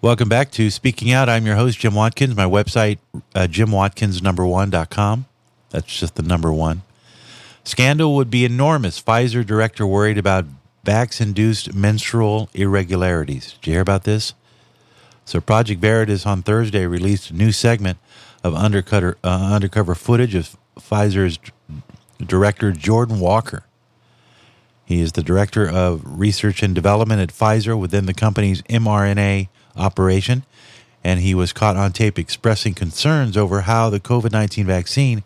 Welcome 0.00 0.28
back 0.28 0.50
to 0.52 0.68
Speaking 0.70 1.12
Out. 1.12 1.28
I'm 1.28 1.46
your 1.46 1.56
host, 1.56 1.78
Jim 1.78 1.94
Watkins. 1.94 2.34
My 2.34 2.44
website, 2.44 2.98
uh, 3.34 3.46
jimwatkins1.com. 3.48 5.26
That's 5.70 5.98
just 5.98 6.16
the 6.16 6.22
number 6.22 6.52
one. 6.52 6.82
Scandal 7.64 8.16
would 8.16 8.30
be 8.30 8.44
enormous. 8.44 9.00
Pfizer 9.00 9.46
director 9.46 9.86
worried 9.86 10.18
about 10.18 10.46
vax 10.84 11.20
induced 11.20 11.74
menstrual 11.74 12.50
irregularities. 12.54 13.52
Did 13.52 13.66
you 13.66 13.72
hear 13.74 13.82
about 13.82 14.04
this? 14.04 14.34
So, 15.24 15.40
Project 15.40 15.80
Veritas 15.80 16.26
on 16.26 16.42
Thursday 16.42 16.86
released 16.86 17.30
a 17.30 17.34
new 17.34 17.52
segment 17.52 17.98
of 18.42 18.54
undercover, 18.54 19.16
uh, 19.22 19.50
undercover 19.54 19.94
footage 19.94 20.34
of 20.34 20.56
Pfizer's 20.76 21.38
director, 22.24 22.72
Jordan 22.72 23.20
Walker. 23.20 23.64
He 24.84 25.00
is 25.00 25.12
the 25.12 25.22
director 25.22 25.68
of 25.68 26.02
research 26.04 26.62
and 26.62 26.74
development 26.74 27.20
at 27.20 27.30
Pfizer 27.30 27.78
within 27.78 28.06
the 28.06 28.14
company's 28.14 28.62
mRNA 28.62 29.48
operation, 29.76 30.44
and 31.02 31.20
he 31.20 31.34
was 31.34 31.52
caught 31.52 31.76
on 31.76 31.92
tape 31.92 32.18
expressing 32.18 32.74
concerns 32.74 33.36
over 33.36 33.62
how 33.62 33.90
the 33.90 34.00
COVID 34.00 34.32
19 34.32 34.66
vaccine 34.66 35.22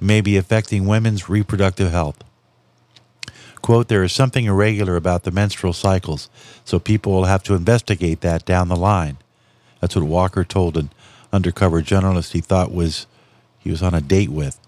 may 0.00 0.20
be 0.20 0.36
affecting 0.36 0.86
women's 0.86 1.28
reproductive 1.28 1.90
health. 1.90 2.22
Quote, 3.62 3.88
there 3.88 4.02
is 4.02 4.12
something 4.12 4.44
irregular 4.44 4.96
about 4.96 5.22
the 5.22 5.30
menstrual 5.30 5.72
cycles, 5.72 6.28
so 6.64 6.78
people 6.78 7.12
will 7.12 7.24
have 7.24 7.42
to 7.44 7.54
investigate 7.54 8.20
that 8.20 8.44
down 8.44 8.68
the 8.68 8.76
line. 8.76 9.16
That's 9.80 9.96
what 9.96 10.04
Walker 10.04 10.44
told 10.44 10.76
an 10.76 10.90
undercover 11.32 11.80
journalist 11.80 12.32
he 12.32 12.40
thought 12.40 12.72
was 12.72 13.06
he 13.58 13.70
was 13.70 13.82
on 13.82 13.94
a 13.94 14.00
date 14.00 14.28
with. 14.28 14.60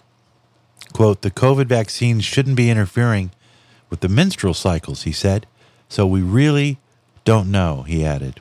Quote, 0.96 1.20
the 1.20 1.30
COVID 1.30 1.66
vaccine 1.66 2.20
shouldn't 2.20 2.56
be 2.56 2.70
interfering 2.70 3.30
with 3.90 4.00
the 4.00 4.08
menstrual 4.08 4.54
cycles, 4.54 5.02
he 5.02 5.12
said, 5.12 5.46
so 5.90 6.06
we 6.06 6.22
really 6.22 6.78
don't 7.26 7.50
know, 7.50 7.82
he 7.82 8.02
added. 8.02 8.40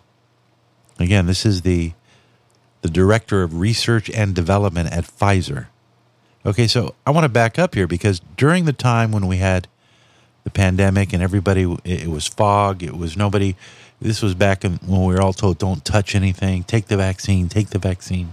Again, 0.97 1.25
this 1.25 1.45
is 1.45 1.63
the 1.63 1.91
the 2.81 2.89
director 2.89 3.43
of 3.43 3.59
research 3.59 4.09
and 4.09 4.33
development 4.33 4.93
at 4.93 5.03
Pfizer. 5.03 5.65
Okay, 6.45 6.65
so 6.65 6.95
I 7.05 7.11
want 7.11 7.25
to 7.25 7.29
back 7.29 7.59
up 7.59 7.75
here 7.75 7.87
because 7.87 8.21
during 8.37 8.63
the 8.63 8.71
time 8.71 9.11
when 9.11 9.27
we 9.27 9.35
had 9.35 9.67
the 10.45 10.49
pandemic 10.49 11.11
and 11.11 11.21
everybody, 11.21 11.75
it 11.83 12.07
was 12.07 12.25
fog, 12.25 12.81
it 12.81 12.95
was 12.95 13.17
nobody. 13.17 13.57
This 13.99 14.21
was 14.21 14.33
back 14.33 14.63
when 14.63 14.79
we 14.81 15.13
were 15.13 15.21
all 15.21 15.33
told, 15.33 15.57
don't 15.57 15.83
touch 15.83 16.15
anything, 16.15 16.63
take 16.63 16.85
the 16.85 16.95
vaccine, 16.95 17.49
take 17.49 17.71
the 17.71 17.79
vaccine. 17.79 18.31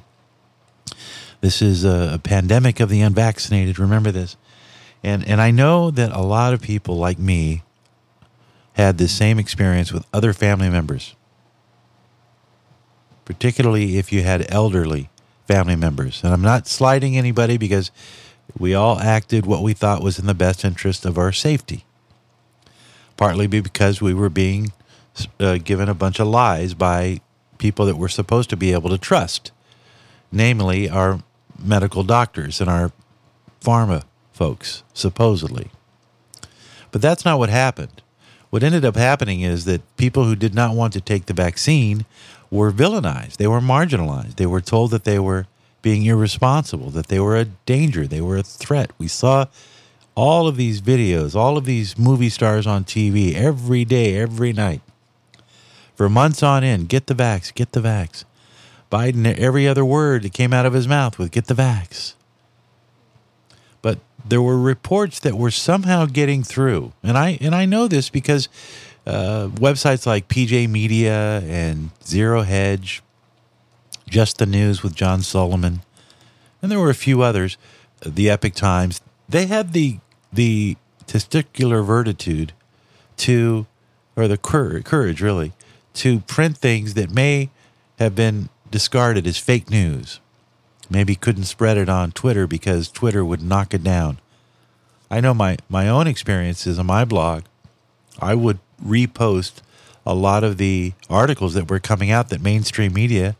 This 1.43 1.61
is 1.61 1.85
a, 1.85 2.13
a 2.15 2.19
pandemic 2.19 2.79
of 2.79 2.89
the 2.89 3.01
unvaccinated. 3.03 3.79
Remember 3.79 4.13
this. 4.13 4.37
And, 5.03 5.27
and 5.27 5.41
I 5.41 5.51
know 5.51 5.91
that 5.91 6.13
a 6.13 6.23
lot 6.23 6.55
of 6.55 6.63
people 6.63 6.97
like 6.97 7.19
me 7.19 7.65
had 8.75 8.97
the 8.97 9.09
same 9.09 9.41
experience 9.41 9.93
with 9.93 10.07
other 10.15 10.33
family 10.33 10.71
members, 10.71 11.17
particularly 13.25 13.99
if 13.99 14.13
you 14.13 14.23
had 14.23 14.47
elderly 14.51 15.11
family 15.49 15.75
members. 15.75 16.23
And 16.23 16.33
I'm 16.33 16.43
not 16.43 16.69
sliding 16.69 17.19
anybody 17.19 17.59
because 17.59 17.91
we 18.57 18.73
all 18.73 19.01
acted 19.01 19.45
what 19.45 19.65
we 19.65 19.73
thought 19.73 20.01
was 20.01 20.21
in 20.21 20.27
the 20.27 20.35
best 20.35 20.65
interest 20.65 21.05
of 21.05 21.19
our 21.19 21.33
safety. 21.33 21.85
Partly 23.17 23.49
because 23.49 24.01
we 24.01 24.15
were 24.15 24.31
being 24.31 24.73
uh, 25.41 25.59
given 25.59 25.89
a 25.89 25.95
bunch 25.95 26.21
of 26.21 26.29
lies 26.29 26.73
by 26.73 27.21
people 27.59 27.85
that 27.87 27.97
we're 27.97 28.09
supposed 28.09 28.49
to 28.51 28.57
be 28.57 28.73
able 28.73 28.91
to 28.91 28.99
trust, 28.99 29.51
namely 30.31 30.89
our 30.89 31.21
medical 31.64 32.02
doctors 32.02 32.61
and 32.61 32.69
our 32.69 32.92
pharma 33.61 34.04
folks, 34.33 34.83
supposedly. 34.92 35.71
But 36.90 37.02
that's 37.02 37.25
not 37.25 37.38
what 37.38 37.49
happened. 37.49 38.02
What 38.50 38.62
ended 38.62 38.85
up 38.85 38.97
happening 38.97 39.40
is 39.40 39.64
that 39.64 39.97
people 39.97 40.25
who 40.25 40.37
did 40.37 40.54
not 40.54 40.75
want 40.75 40.92
to 40.92 41.00
take 41.00 41.26
the 41.26 41.33
vaccine 41.33 42.04
were 42.50 42.71
villainized. 42.71 43.37
They 43.37 43.47
were 43.47 43.61
marginalized. 43.61 44.37
They 44.37 44.47
were 44.47 44.61
told 44.61 44.90
that 44.90 45.04
they 45.04 45.19
were 45.19 45.47
being 45.81 46.04
irresponsible, 46.04 46.90
that 46.90 47.09
they 47.09 47.19
were 47.19 47.37
a 47.37 47.45
danger, 47.45 48.07
they 48.07 48.21
were 48.21 48.37
a 48.37 48.42
threat. 48.42 48.92
We 48.99 49.09
saw 49.09 49.47
all 50.14 50.47
of 50.47 50.57
these 50.57 50.81
videos, 50.81 51.35
all 51.35 51.57
of 51.57 51.64
these 51.64 51.99
movie 51.99 52.28
stars 52.28 52.66
on 52.66 52.85
TV 52.85 53.35
every 53.35 53.85
day, 53.85 54.16
every 54.16 54.52
night. 54.52 54.83
For 55.97 56.09
months 56.09 56.42
on 56.42 56.62
end, 56.62 56.88
get 56.88 57.07
the 57.07 57.14
vax, 57.14 57.52
get 57.52 57.73
the 57.73 57.81
vax. 57.81 58.25
Biden, 58.93 59.27
every 59.39 59.67
other 59.67 59.85
word 59.85 60.23
that 60.23 60.35
came 60.35 60.53
out 60.53 60.67
of 60.67 60.75
his 60.75 60.87
mouth 60.87 61.19
was 61.19 61.31
get 61.31 61.47
the 61.47 61.55
vax. 61.55 62.13
But 63.81 63.99
there 64.25 64.43
were 64.43 64.59
reports 64.59 65.19
that 65.21 65.35
were 65.35 65.51
somehow 65.51 66.05
getting 66.05 66.43
through. 66.43 66.93
And 67.03 67.17
I 67.17 67.39
and 67.41 67.55
I 67.55 67.65
know 67.65 67.89
this 67.89 68.11
because 68.11 68.51
uh, 69.07 69.49
websites 69.55 70.07
like 70.07 70.29
PJ 70.29 70.69
Media 70.69 71.41
and 71.41 71.91
Zero 72.05 72.43
Hedge, 72.43 73.03
Just 74.09 74.39
the 74.39 74.47
News 74.47 74.83
with 74.83 74.95
John 74.95 75.23
Solomon, 75.23 75.81
and 76.61 76.71
there 76.71 76.79
were 76.79 76.91
a 76.91 76.95
few 76.95 77.23
others, 77.23 77.57
the 78.05 78.29
Epoch 78.29 78.55
Times. 78.55 79.01
They 79.29 79.47
had 79.47 79.73
the 79.73 79.99
the 80.31 80.77
testicular 81.07 81.85
vertitude 81.85 82.53
to, 83.17 83.67
or 84.17 84.29
the 84.29 84.39
courage, 84.39 84.85
courage 84.85 85.21
really, 85.21 85.53
to 85.95 86.21
print 86.21 86.59
things 86.59 86.95
that 86.95 87.11
may 87.11 87.51
have 87.99 88.15
been 88.15 88.49
discarded 88.73 89.26
as 89.26 89.38
fake 89.38 89.71
news. 89.71 90.19
Maybe 90.91 91.14
couldn't 91.14 91.45
spread 91.45 91.76
it 91.76 91.88
on 91.88 92.11
Twitter 92.11 92.49
because 92.49 92.88
Twitter 92.88 93.25
would 93.25 93.43
knock 93.43 93.73
it 93.73 93.85
down. 93.85 94.19
I 95.11 95.21
know 95.21 95.35
my, 95.35 95.59
my 95.69 95.88
own 95.88 96.07
experiences 96.07 96.79
on 96.79 96.87
my 96.87 97.05
blog. 97.05 97.45
I 98.21 98.35
would 98.35 98.59
repost 98.85 99.61
a 100.05 100.14
lot 100.14 100.43
of 100.43 100.59
the 100.59 100.95
articles 101.09 101.55
that 101.55 101.71
were 101.71 101.79
coming 101.79 102.11
out 102.11 102.29
that 102.31 102.41
mainstream 102.41 102.93
media 102.93 103.37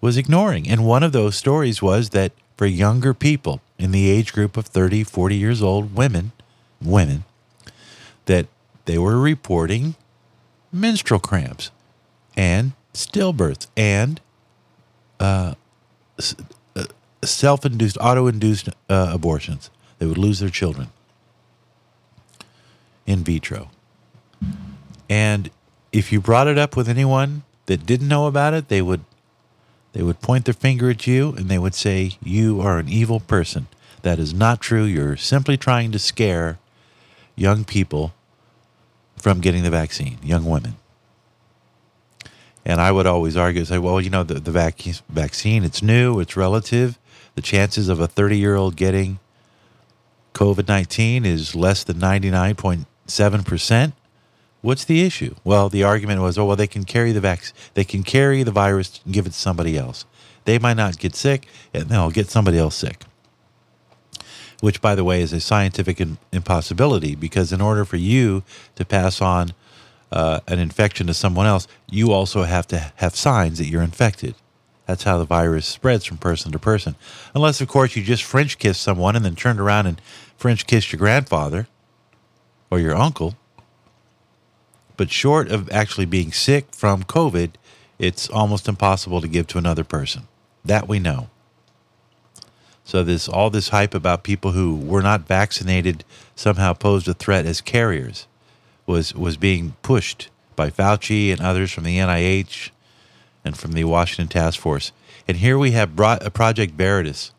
was 0.00 0.16
ignoring. 0.16 0.68
And 0.68 0.84
one 0.84 1.02
of 1.02 1.12
those 1.12 1.36
stories 1.36 1.80
was 1.80 2.10
that 2.10 2.32
for 2.56 2.66
younger 2.66 3.14
people 3.14 3.60
in 3.78 3.92
the 3.92 4.10
age 4.10 4.32
group 4.32 4.56
of 4.56 4.66
30, 4.66 5.04
40 5.04 5.36
years 5.36 5.62
old, 5.62 5.94
women, 5.94 6.32
women, 6.80 7.24
that 8.26 8.46
they 8.84 8.98
were 8.98 9.18
reporting 9.18 9.94
menstrual 10.72 11.20
cramps 11.20 11.70
and 12.36 12.72
stillbirths 12.92 13.66
and 13.76 14.20
uh, 15.20 15.54
uh 16.76 16.84
self-induced, 17.24 17.96
auto-induced 18.00 18.68
uh, 18.88 19.10
abortions. 19.12 19.70
They 19.98 20.06
would 20.06 20.18
lose 20.18 20.40
their 20.40 20.50
children 20.50 20.88
in 23.06 23.22
vitro. 23.22 23.70
And 25.08 25.50
if 25.92 26.12
you 26.12 26.20
brought 26.20 26.48
it 26.48 26.58
up 26.58 26.76
with 26.76 26.88
anyone 26.88 27.42
that 27.66 27.86
didn't 27.86 28.08
know 28.08 28.26
about 28.26 28.54
it, 28.54 28.68
they 28.68 28.82
would 28.82 29.04
they 29.92 30.02
would 30.02 30.20
point 30.20 30.46
their 30.46 30.54
finger 30.54 30.90
at 30.90 31.06
you 31.06 31.34
and 31.36 31.48
they 31.48 31.58
would 31.58 31.74
say 31.74 32.16
you 32.22 32.60
are 32.60 32.78
an 32.78 32.88
evil 32.88 33.20
person. 33.20 33.66
That 34.00 34.18
is 34.18 34.32
not 34.32 34.60
true. 34.60 34.84
You're 34.84 35.16
simply 35.16 35.56
trying 35.56 35.92
to 35.92 35.98
scare 35.98 36.58
young 37.36 37.64
people 37.64 38.14
from 39.16 39.40
getting 39.40 39.62
the 39.62 39.70
vaccine, 39.70 40.18
young 40.22 40.46
women. 40.46 40.76
And 42.64 42.80
I 42.80 42.92
would 42.92 43.06
always 43.06 43.36
argue, 43.36 43.64
say, 43.64 43.78
well, 43.78 44.00
you 44.00 44.10
know, 44.10 44.22
the, 44.22 44.34
the 44.34 44.52
vac- 44.52 45.02
vaccine, 45.08 45.64
it's 45.64 45.82
new, 45.82 46.20
it's 46.20 46.36
relative. 46.36 46.98
The 47.34 47.42
chances 47.42 47.88
of 47.88 47.98
a 47.98 48.06
30 48.06 48.38
year 48.38 48.54
old 48.54 48.76
getting 48.76 49.18
COVID 50.34 50.68
19 50.68 51.24
is 51.26 51.54
less 51.54 51.84
than 51.84 51.98
99.7%. 51.98 53.92
What's 54.60 54.84
the 54.84 55.02
issue? 55.02 55.34
Well, 55.42 55.68
the 55.68 55.82
argument 55.82 56.20
was, 56.20 56.38
oh, 56.38 56.44
well, 56.44 56.56
they 56.56 56.68
can 56.68 56.84
carry 56.84 57.10
the 57.12 57.20
vac- 57.20 57.52
they 57.74 57.84
can 57.84 58.04
carry 58.04 58.44
the 58.44 58.52
virus 58.52 59.00
and 59.04 59.12
give 59.12 59.26
it 59.26 59.30
to 59.30 59.38
somebody 59.38 59.76
else. 59.76 60.04
They 60.44 60.58
might 60.58 60.76
not 60.76 60.98
get 60.98 61.16
sick, 61.16 61.46
and 61.74 61.88
they'll 61.88 62.10
get 62.10 62.30
somebody 62.30 62.58
else 62.58 62.76
sick. 62.76 63.02
Which, 64.60 64.80
by 64.80 64.94
the 64.94 65.02
way, 65.04 65.20
is 65.20 65.32
a 65.32 65.40
scientific 65.40 66.00
impossibility 66.32 67.16
because 67.16 67.52
in 67.52 67.60
order 67.60 67.84
for 67.84 67.96
you 67.96 68.44
to 68.76 68.84
pass 68.84 69.20
on 69.20 69.52
uh, 70.12 70.40
an 70.46 70.58
infection 70.58 71.06
to 71.08 71.14
someone 71.14 71.46
else, 71.46 71.66
you 71.90 72.12
also 72.12 72.44
have 72.44 72.66
to 72.68 72.92
have 72.96 73.16
signs 73.16 73.58
that 73.58 73.66
you're 73.66 73.82
infected. 73.82 74.34
That's 74.86 75.04
how 75.04 75.18
the 75.18 75.24
virus 75.24 75.66
spreads 75.66 76.04
from 76.04 76.18
person 76.18 76.52
to 76.52 76.58
person. 76.58 76.96
Unless, 77.34 77.60
of 77.60 77.68
course, 77.68 77.96
you 77.96 78.02
just 78.02 78.22
French 78.22 78.58
kiss 78.58 78.78
someone 78.78 79.16
and 79.16 79.24
then 79.24 79.36
turned 79.36 79.60
around 79.60 79.86
and 79.86 80.00
French 80.36 80.66
kissed 80.66 80.92
your 80.92 80.98
grandfather 80.98 81.66
or 82.70 82.78
your 82.78 82.94
uncle 82.94 83.36
but 84.96 85.10
short 85.10 85.50
of 85.50 85.70
actually 85.70 86.06
being 86.06 86.32
sick 86.32 86.74
from 86.74 87.02
COVID, 87.02 87.54
it's 87.98 88.28
almost 88.28 88.68
impossible 88.68 89.20
to 89.20 89.28
give 89.28 89.46
to 89.48 89.58
another 89.58 89.84
person. 89.84 90.28
That 90.64 90.88
we 90.88 90.98
know. 90.98 91.28
So 92.84 93.02
this 93.02 93.28
all 93.28 93.50
this 93.50 93.70
hype 93.70 93.94
about 93.94 94.22
people 94.22 94.52
who 94.52 94.76
were 94.76 95.02
not 95.02 95.26
vaccinated 95.26 96.04
somehow 96.34 96.72
posed 96.72 97.08
a 97.08 97.14
threat 97.14 97.46
as 97.46 97.60
carriers 97.60 98.26
was 98.86 99.14
was 99.14 99.36
being 99.36 99.74
pushed 99.82 100.28
by 100.56 100.70
Fauci 100.70 101.32
and 101.32 101.40
others 101.40 101.70
from 101.70 101.84
the 101.84 101.98
NIH 101.98 102.70
and 103.44 103.56
from 103.56 103.72
the 103.72 103.84
Washington 103.84 104.28
Task 104.28 104.60
Force. 104.60 104.92
And 105.26 105.38
here 105.38 105.58
we 105.58 105.72
have 105.72 105.96
brought 105.96 106.24
a 106.24 106.30
Project 106.30 106.74
Veritas 106.74 107.32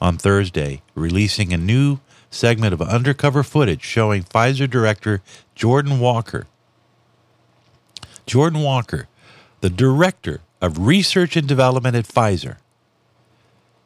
on 0.00 0.18
Thursday 0.18 0.82
releasing 0.94 1.52
a 1.52 1.56
new 1.56 2.00
segment 2.30 2.72
of 2.72 2.82
undercover 2.82 3.42
footage 3.42 3.82
showing 3.82 4.24
Pfizer 4.24 4.68
director 4.68 5.22
Jordan 5.54 6.00
Walker. 6.00 6.46
Jordan 8.26 8.62
Walker, 8.62 9.08
the 9.60 9.70
director 9.70 10.40
of 10.60 10.78
research 10.86 11.36
and 11.36 11.46
development 11.46 11.96
at 11.96 12.06
Pfizer, 12.06 12.56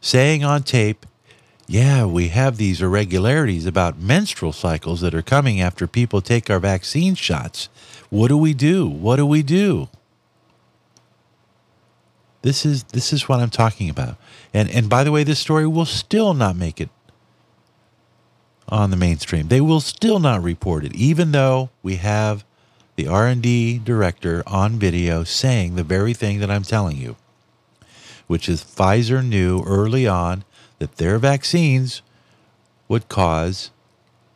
saying 0.00 0.44
on 0.44 0.62
tape 0.62 1.06
yeah, 1.66 2.04
we 2.04 2.28
have 2.28 2.56
these 2.56 2.80
irregularities 2.80 3.66
about 3.66 3.98
menstrual 3.98 4.52
cycles 4.52 5.00
that 5.00 5.14
are 5.14 5.22
coming 5.22 5.60
after 5.60 5.86
people 5.86 6.20
take 6.20 6.48
our 6.48 6.60
vaccine 6.60 7.14
shots. 7.14 7.68
What 8.08 8.28
do 8.28 8.36
we 8.36 8.54
do? 8.54 8.86
What 8.86 9.16
do 9.16 9.26
we 9.26 9.42
do? 9.42 9.88
This 12.42 12.64
is 12.64 12.84
this 12.84 13.12
is 13.12 13.28
what 13.28 13.40
I'm 13.40 13.50
talking 13.50 13.90
about. 13.90 14.16
And 14.54 14.70
and 14.70 14.88
by 14.88 15.02
the 15.02 15.10
way, 15.10 15.24
this 15.24 15.40
story 15.40 15.66
will 15.66 15.86
still 15.86 16.34
not 16.34 16.54
make 16.54 16.80
it 16.80 16.90
on 18.68 18.90
the 18.90 18.96
mainstream. 18.96 19.48
They 19.48 19.60
will 19.60 19.80
still 19.80 20.20
not 20.20 20.42
report 20.42 20.84
it, 20.84 20.94
even 20.94 21.32
though 21.32 21.70
we 21.82 21.96
have 21.96 22.44
the 22.96 23.06
R&D 23.06 23.80
director 23.84 24.42
on 24.46 24.78
video 24.78 25.22
saying 25.22 25.74
the 25.74 25.84
very 25.84 26.14
thing 26.14 26.40
that 26.40 26.50
I'm 26.50 26.62
telling 26.62 26.96
you, 26.96 27.16
which 28.26 28.48
is 28.48 28.64
Pfizer 28.64 29.24
knew 29.24 29.62
early 29.64 30.06
on 30.06 30.44
that 30.78 30.96
their 30.96 31.18
vaccines 31.18 32.02
would 32.88 33.08
cause 33.08 33.70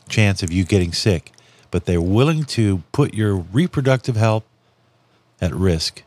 chance 0.08 0.42
of 0.42 0.52
you 0.52 0.64
getting 0.64 0.92
sick 0.92 1.30
but 1.72 1.86
they're 1.86 2.00
willing 2.00 2.44
to 2.44 2.82
put 2.92 3.14
your 3.14 3.34
reproductive 3.34 4.14
health 4.14 4.44
at 5.40 5.52
risk. 5.52 6.02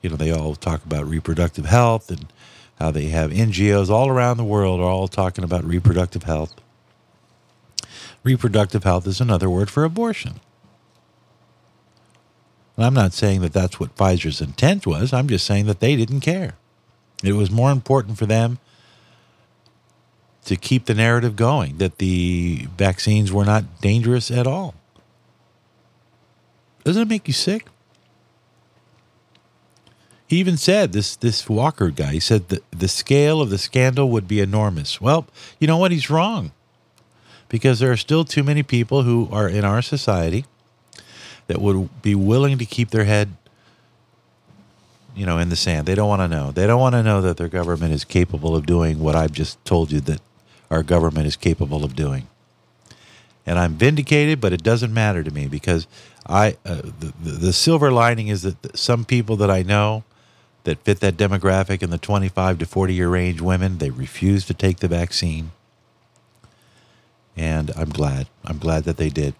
You 0.00 0.08
know, 0.08 0.16
they 0.16 0.30
all 0.30 0.54
talk 0.54 0.84
about 0.84 1.06
reproductive 1.06 1.66
health 1.66 2.10
and 2.10 2.32
how 2.78 2.92
they 2.92 3.06
have 3.06 3.30
NGOs 3.30 3.90
all 3.90 4.08
around 4.08 4.38
the 4.38 4.44
world 4.44 4.80
are 4.80 4.84
all 4.84 5.08
talking 5.08 5.44
about 5.44 5.64
reproductive 5.64 6.22
health. 6.22 6.54
Reproductive 8.22 8.84
health 8.84 9.06
is 9.06 9.20
another 9.20 9.50
word 9.50 9.68
for 9.68 9.84
abortion. 9.84 10.40
And 12.76 12.86
I'm 12.86 12.94
not 12.94 13.12
saying 13.12 13.40
that 13.42 13.52
that's 13.52 13.80
what 13.80 13.96
Pfizer's 13.96 14.40
intent 14.40 14.86
was. 14.86 15.12
I'm 15.12 15.28
just 15.28 15.44
saying 15.44 15.66
that 15.66 15.80
they 15.80 15.96
didn't 15.96 16.20
care. 16.20 16.54
It 17.24 17.32
was 17.32 17.50
more 17.50 17.72
important 17.72 18.18
for 18.18 18.26
them 18.26 18.58
to 20.44 20.56
keep 20.56 20.86
the 20.86 20.94
narrative 20.94 21.34
going 21.36 21.78
that 21.78 21.98
the 21.98 22.68
vaccines 22.76 23.32
were 23.32 23.44
not 23.44 23.80
dangerous 23.80 24.30
at 24.30 24.46
all. 24.46 24.74
Doesn't 26.84 27.02
it 27.02 27.08
make 27.08 27.28
you 27.28 27.34
sick? 27.34 27.66
He 30.26 30.38
even 30.38 30.56
said 30.56 30.92
this 30.92 31.14
this 31.14 31.48
Walker 31.48 31.90
guy. 31.90 32.12
He 32.12 32.20
said 32.20 32.48
that 32.48 32.62
the 32.70 32.88
scale 32.88 33.42
of 33.42 33.50
the 33.50 33.58
scandal 33.58 34.08
would 34.10 34.26
be 34.26 34.40
enormous. 34.40 35.00
Well, 35.00 35.26
you 35.60 35.66
know 35.66 35.76
what? 35.76 35.92
He's 35.92 36.08
wrong, 36.08 36.52
because 37.50 37.80
there 37.80 37.92
are 37.92 37.98
still 37.98 38.24
too 38.24 38.42
many 38.42 38.62
people 38.62 39.02
who 39.02 39.28
are 39.30 39.48
in 39.48 39.64
our 39.64 39.82
society 39.82 40.46
that 41.48 41.60
would 41.60 42.02
be 42.02 42.14
willing 42.14 42.56
to 42.56 42.64
keep 42.64 42.90
their 42.90 43.04
head, 43.04 43.36
you 45.14 45.26
know, 45.26 45.36
in 45.36 45.50
the 45.50 45.56
sand. 45.56 45.86
They 45.86 45.94
don't 45.94 46.08
want 46.08 46.22
to 46.22 46.28
know. 46.28 46.50
They 46.50 46.66
don't 46.66 46.80
want 46.80 46.94
to 46.94 47.02
know 47.02 47.20
that 47.20 47.36
their 47.36 47.48
government 47.48 47.92
is 47.92 48.04
capable 48.04 48.56
of 48.56 48.64
doing 48.64 49.00
what 49.00 49.14
I've 49.14 49.32
just 49.32 49.62
told 49.66 49.92
you 49.92 50.00
that 50.00 50.22
our 50.70 50.82
government 50.82 51.26
is 51.26 51.36
capable 51.36 51.84
of 51.84 51.94
doing. 51.94 52.26
And 53.44 53.58
I'm 53.58 53.74
vindicated, 53.74 54.40
but 54.40 54.54
it 54.54 54.62
doesn't 54.62 54.94
matter 54.94 55.22
to 55.22 55.30
me 55.30 55.46
because 55.46 55.86
I 56.26 56.56
uh, 56.64 56.82
the, 57.00 57.12
the 57.22 57.52
silver 57.52 57.90
lining 57.90 58.28
is 58.28 58.42
that 58.42 58.76
some 58.76 59.04
people 59.04 59.36
that 59.36 59.50
I 59.50 59.62
know 59.62 60.04
that 60.64 60.78
fit 60.84 61.00
that 61.00 61.16
demographic 61.16 61.82
in 61.82 61.90
the 61.90 61.98
25 61.98 62.58
to 62.58 62.66
40 62.66 62.94
year 62.94 63.08
range 63.08 63.40
women 63.40 63.78
they 63.78 63.90
refuse 63.90 64.46
to 64.46 64.54
take 64.54 64.78
the 64.78 64.88
vaccine. 64.88 65.52
And 67.36 67.70
i'm 67.76 67.90
glad 67.90 68.28
i'm 68.44 68.58
glad 68.58 68.84
that 68.84 68.96
they 68.96 69.08
did. 69.08 69.34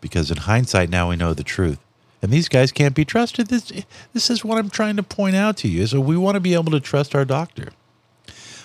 Because 0.00 0.30
in 0.30 0.38
hindsight 0.38 0.88
now 0.88 1.10
we 1.10 1.16
know 1.16 1.34
the 1.34 1.44
truth. 1.44 1.78
And 2.22 2.30
these 2.30 2.48
guys 2.48 2.72
can't 2.72 2.94
be 2.94 3.04
trusted. 3.04 3.48
This 3.48 3.70
this 4.12 4.30
is 4.30 4.44
what 4.44 4.58
i'm 4.58 4.70
trying 4.70 4.96
to 4.96 5.02
point 5.02 5.36
out 5.36 5.56
to 5.58 5.68
you 5.68 5.86
so 5.86 6.00
we 6.00 6.16
want 6.16 6.36
to 6.36 6.40
be 6.40 6.54
able 6.54 6.72
to 6.72 6.80
trust 6.80 7.14
our 7.14 7.24
doctor. 7.24 7.72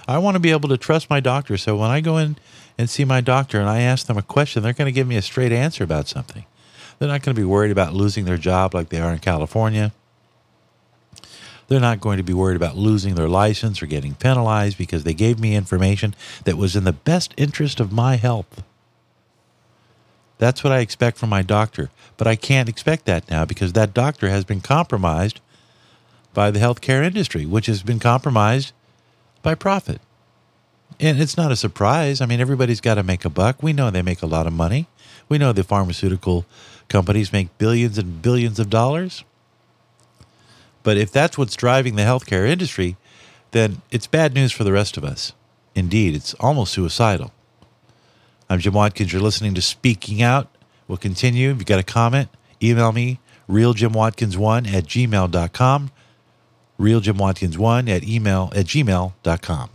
I 0.08 0.20
want 0.20 0.36
to 0.36 0.40
be 0.40 0.52
able 0.52 0.70
to 0.70 0.78
trust 0.78 1.10
my 1.10 1.20
doctor. 1.20 1.58
So 1.58 1.76
when 1.76 1.90
i 1.90 2.00
go 2.00 2.18
in 2.18 2.38
and 2.78 2.90
see 2.90 3.04
my 3.04 3.20
doctor 3.20 3.60
and 3.60 3.70
i 3.70 3.82
ask 3.82 4.08
them 4.08 4.18
a 4.18 4.22
question 4.22 4.64
they're 4.64 4.74
going 4.74 4.86
to 4.86 4.92
give 4.92 5.08
me 5.08 5.18
a 5.18 5.22
straight 5.22 5.52
answer 5.52 5.84
about 5.84 6.08
something 6.08 6.46
they're 6.98 7.08
not 7.08 7.22
going 7.22 7.36
to 7.36 7.42
be 7.42 7.46
worried 7.46 7.72
about 7.72 7.94
losing 7.94 8.26
their 8.26 8.38
job 8.38 8.74
like 8.74 8.90
they 8.90 9.00
are 9.00 9.12
in 9.12 9.20
California. 9.20 9.92
They're 11.68 11.80
not 11.80 12.00
going 12.00 12.18
to 12.18 12.24
be 12.24 12.34
worried 12.34 12.56
about 12.56 12.78
losing 12.78 13.16
their 13.16 13.28
license 13.28 13.82
or 13.82 13.88
getting 13.88 14.14
penalized 14.14 14.78
because 14.78 15.04
they 15.04 15.14
gave 15.14 15.40
me 15.40 15.56
information 15.56 16.16
that 16.44 16.58
was 16.58 16.76
in 16.76 16.84
the 16.84 16.94
best 16.94 17.34
interest 17.38 17.80
of 17.80 17.92
my 17.92 18.16
health. 18.18 18.64
That's 20.38 20.64
what 20.64 20.74
I 20.74 20.80
expect 20.80 21.18
from 21.18 21.30
my 21.30 21.42
doctor. 21.42 21.90
But 22.18 22.28
I 22.28 22.36
can't 22.36 22.70
expect 22.70 23.06
that 23.06 23.30
now 23.30 23.46
because 23.46 23.74
that 23.74 23.94
doctor 23.94 24.30
has 24.30 24.44
been 24.44 24.62
compromised 24.62 25.40
by 26.34 26.52
the 26.52 26.60
healthcare 26.60 27.04
industry, 27.04 27.46
which 27.46 27.66
has 27.66 27.82
been 27.82 28.00
compromised 28.00 28.74
by 29.42 29.56
profit. 29.56 30.02
And 31.00 31.20
it's 31.20 31.38
not 31.38 31.52
a 31.52 31.56
surprise. 31.56 32.22
I 32.22 32.26
mean, 32.26 32.40
everybody's 32.40 32.82
got 32.82 32.96
to 32.96 33.04
make 33.04 33.26
a 33.26 33.30
buck. 33.30 33.62
We 33.64 33.74
know 33.74 33.90
they 33.90 34.02
make 34.02 34.22
a 34.22 34.28
lot 34.28 34.48
of 34.48 34.54
money. 34.54 34.88
We 35.28 35.38
know 35.38 35.52
the 35.52 35.64
pharmaceutical 35.64 36.46
companies 36.90 37.34
make 37.34 37.58
billions 37.58 37.98
and 37.98 38.22
billions 38.22 38.60
of 38.60 38.70
dollars. 38.70 39.24
But 40.84 40.98
if 40.98 41.12
that's 41.12 41.38
what's 41.38 41.56
driving 41.56 41.96
the 41.96 42.04
healthcare 42.04 42.48
industry, 42.48 42.96
then 43.52 43.82
it's 43.92 44.08
bad 44.08 44.34
news 44.34 44.52
for 44.52 44.64
the 44.64 44.72
rest 44.72 44.98
of 44.98 45.04
us. 45.04 45.34
Indeed, 45.74 46.16
it's 46.16 46.34
almost 46.36 46.74
suicidal. 46.74 47.32
I'm 48.50 48.60
Jim 48.60 48.74
Watkins. 48.74 49.12
You're 49.12 49.22
listening 49.22 49.56
to 49.56 49.62
Speaking 49.62 50.22
Out. 50.22 50.56
We'll 50.88 50.98
continue. 50.98 51.50
If 51.50 51.58
you've 51.58 51.66
got 51.66 51.80
a 51.80 51.84
comment, 51.84 52.30
email 52.62 52.92
me, 52.92 53.20
realjimwatkins1 53.50 54.72
at 54.72 54.84
gmail.com, 54.86 55.92
realjimwatkins1 56.80 57.90
at 57.90 58.04
email 58.04 58.52
at 58.56 58.66
gmail.com. 58.68 59.70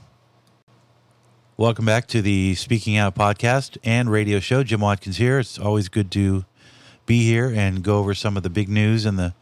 Welcome 1.56 1.84
back 1.84 2.06
to 2.06 2.22
the 2.22 2.54
Speaking 2.54 2.96
Out 2.96 3.14
podcast 3.14 3.76
and 3.82 4.10
radio 4.10 4.40
show. 4.40 4.62
Jim 4.62 4.80
Watkins 4.80 5.18
here. 5.18 5.40
It's 5.40 5.58
always 5.58 5.88
good 5.88 6.10
to 6.12 6.44
be 7.10 7.24
here 7.24 7.52
and 7.52 7.82
go 7.82 7.98
over 7.98 8.14
some 8.14 8.36
of 8.36 8.44
the 8.44 8.48
big 8.48 8.68
news 8.68 9.04
in 9.04 9.16
the 9.16 9.34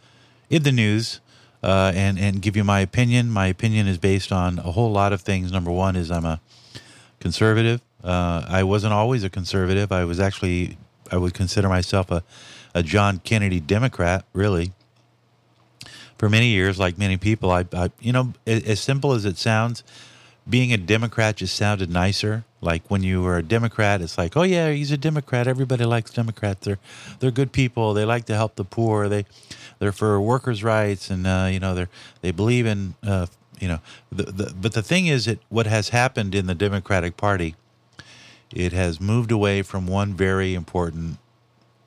in 0.49 0.63
the 0.63 0.73
news 0.73 1.21
uh, 1.63 1.93
and 1.95 2.19
and 2.19 2.41
give 2.41 2.57
you 2.57 2.65
my 2.65 2.81
opinion. 2.81 3.29
My 3.29 3.47
opinion 3.49 3.87
is 3.87 3.99
based 3.99 4.33
on 4.33 4.59
a 4.59 4.73
whole 4.73 4.91
lot 4.91 5.13
of 5.13 5.21
things. 5.21 5.53
Number 5.53 5.71
one 5.71 5.95
is 5.95 6.11
I'm 6.11 6.25
a 6.25 6.41
conservative. 7.21 7.83
Uh, 8.03 8.43
I 8.49 8.63
wasn't 8.63 8.95
always 8.95 9.23
a 9.23 9.29
conservative. 9.29 9.93
I 9.93 10.07
was 10.07 10.19
actually 10.19 10.79
I 11.13 11.19
would 11.19 11.35
consider 11.35 11.69
myself 11.69 12.11
a 12.11 12.25
a 12.75 12.83
John 12.83 13.19
Kennedy 13.19 13.61
Democrat. 13.61 14.25
Really, 14.33 14.73
for 16.17 16.31
many 16.31 16.47
years, 16.47 16.79
like 16.79 16.97
many 16.97 17.19
people, 17.19 17.51
I, 17.51 17.67
I 17.75 17.91
you 18.01 18.15
know 18.15 18.33
as 18.47 18.81
simple 18.81 19.13
as 19.13 19.27
it 19.27 19.37
sounds, 19.37 19.85
being 20.49 20.73
a 20.73 20.77
Democrat 20.77 21.37
just 21.37 21.55
sounded 21.57 21.91
nicer. 21.91 22.45
Like 22.61 22.91
when 22.91 23.03
you 23.03 23.23
were 23.23 23.37
a 23.37 23.43
Democrat, 23.43 24.01
it's 24.01 24.19
like, 24.19 24.37
oh 24.37 24.43
yeah, 24.43 24.71
he's 24.71 24.91
a 24.91 24.97
Democrat. 24.97 25.47
Everybody 25.47 25.85
likes 25.85 26.11
Democrats. 26.11 26.65
They're 26.65 26.79
they're 27.21 27.31
good 27.31 27.53
people. 27.53 27.95
They 27.95 28.05
like 28.05 28.25
to 28.27 28.35
help 28.35 28.57
the 28.57 28.65
poor. 28.65 29.09
They 29.09 29.27
they're 29.79 29.93
for 29.93 30.21
workers' 30.21 30.65
rights, 30.65 31.11
and 31.11 31.27
uh, 31.27 31.49
you 31.51 31.61
know 31.61 31.75
they're 31.75 31.91
they 32.21 32.33
believe 32.33 32.67
in 32.67 32.95
uh, 33.07 33.27
you 33.61 33.69
know. 33.69 33.81
The, 34.11 34.25
the, 34.25 34.55
but 34.61 34.73
the 34.73 34.83
thing 34.83 35.07
is 35.07 35.27
that 35.27 35.39
what 35.49 35.67
has 35.67 35.91
happened 35.91 36.35
in 36.35 36.47
the 36.47 36.55
Democratic 36.55 37.17
Party, 37.17 37.55
it 38.53 38.73
has 38.73 39.01
moved 39.01 39.31
away 39.31 39.63
from 39.63 39.87
one 39.87 40.15
very 40.15 40.55
important 40.55 41.19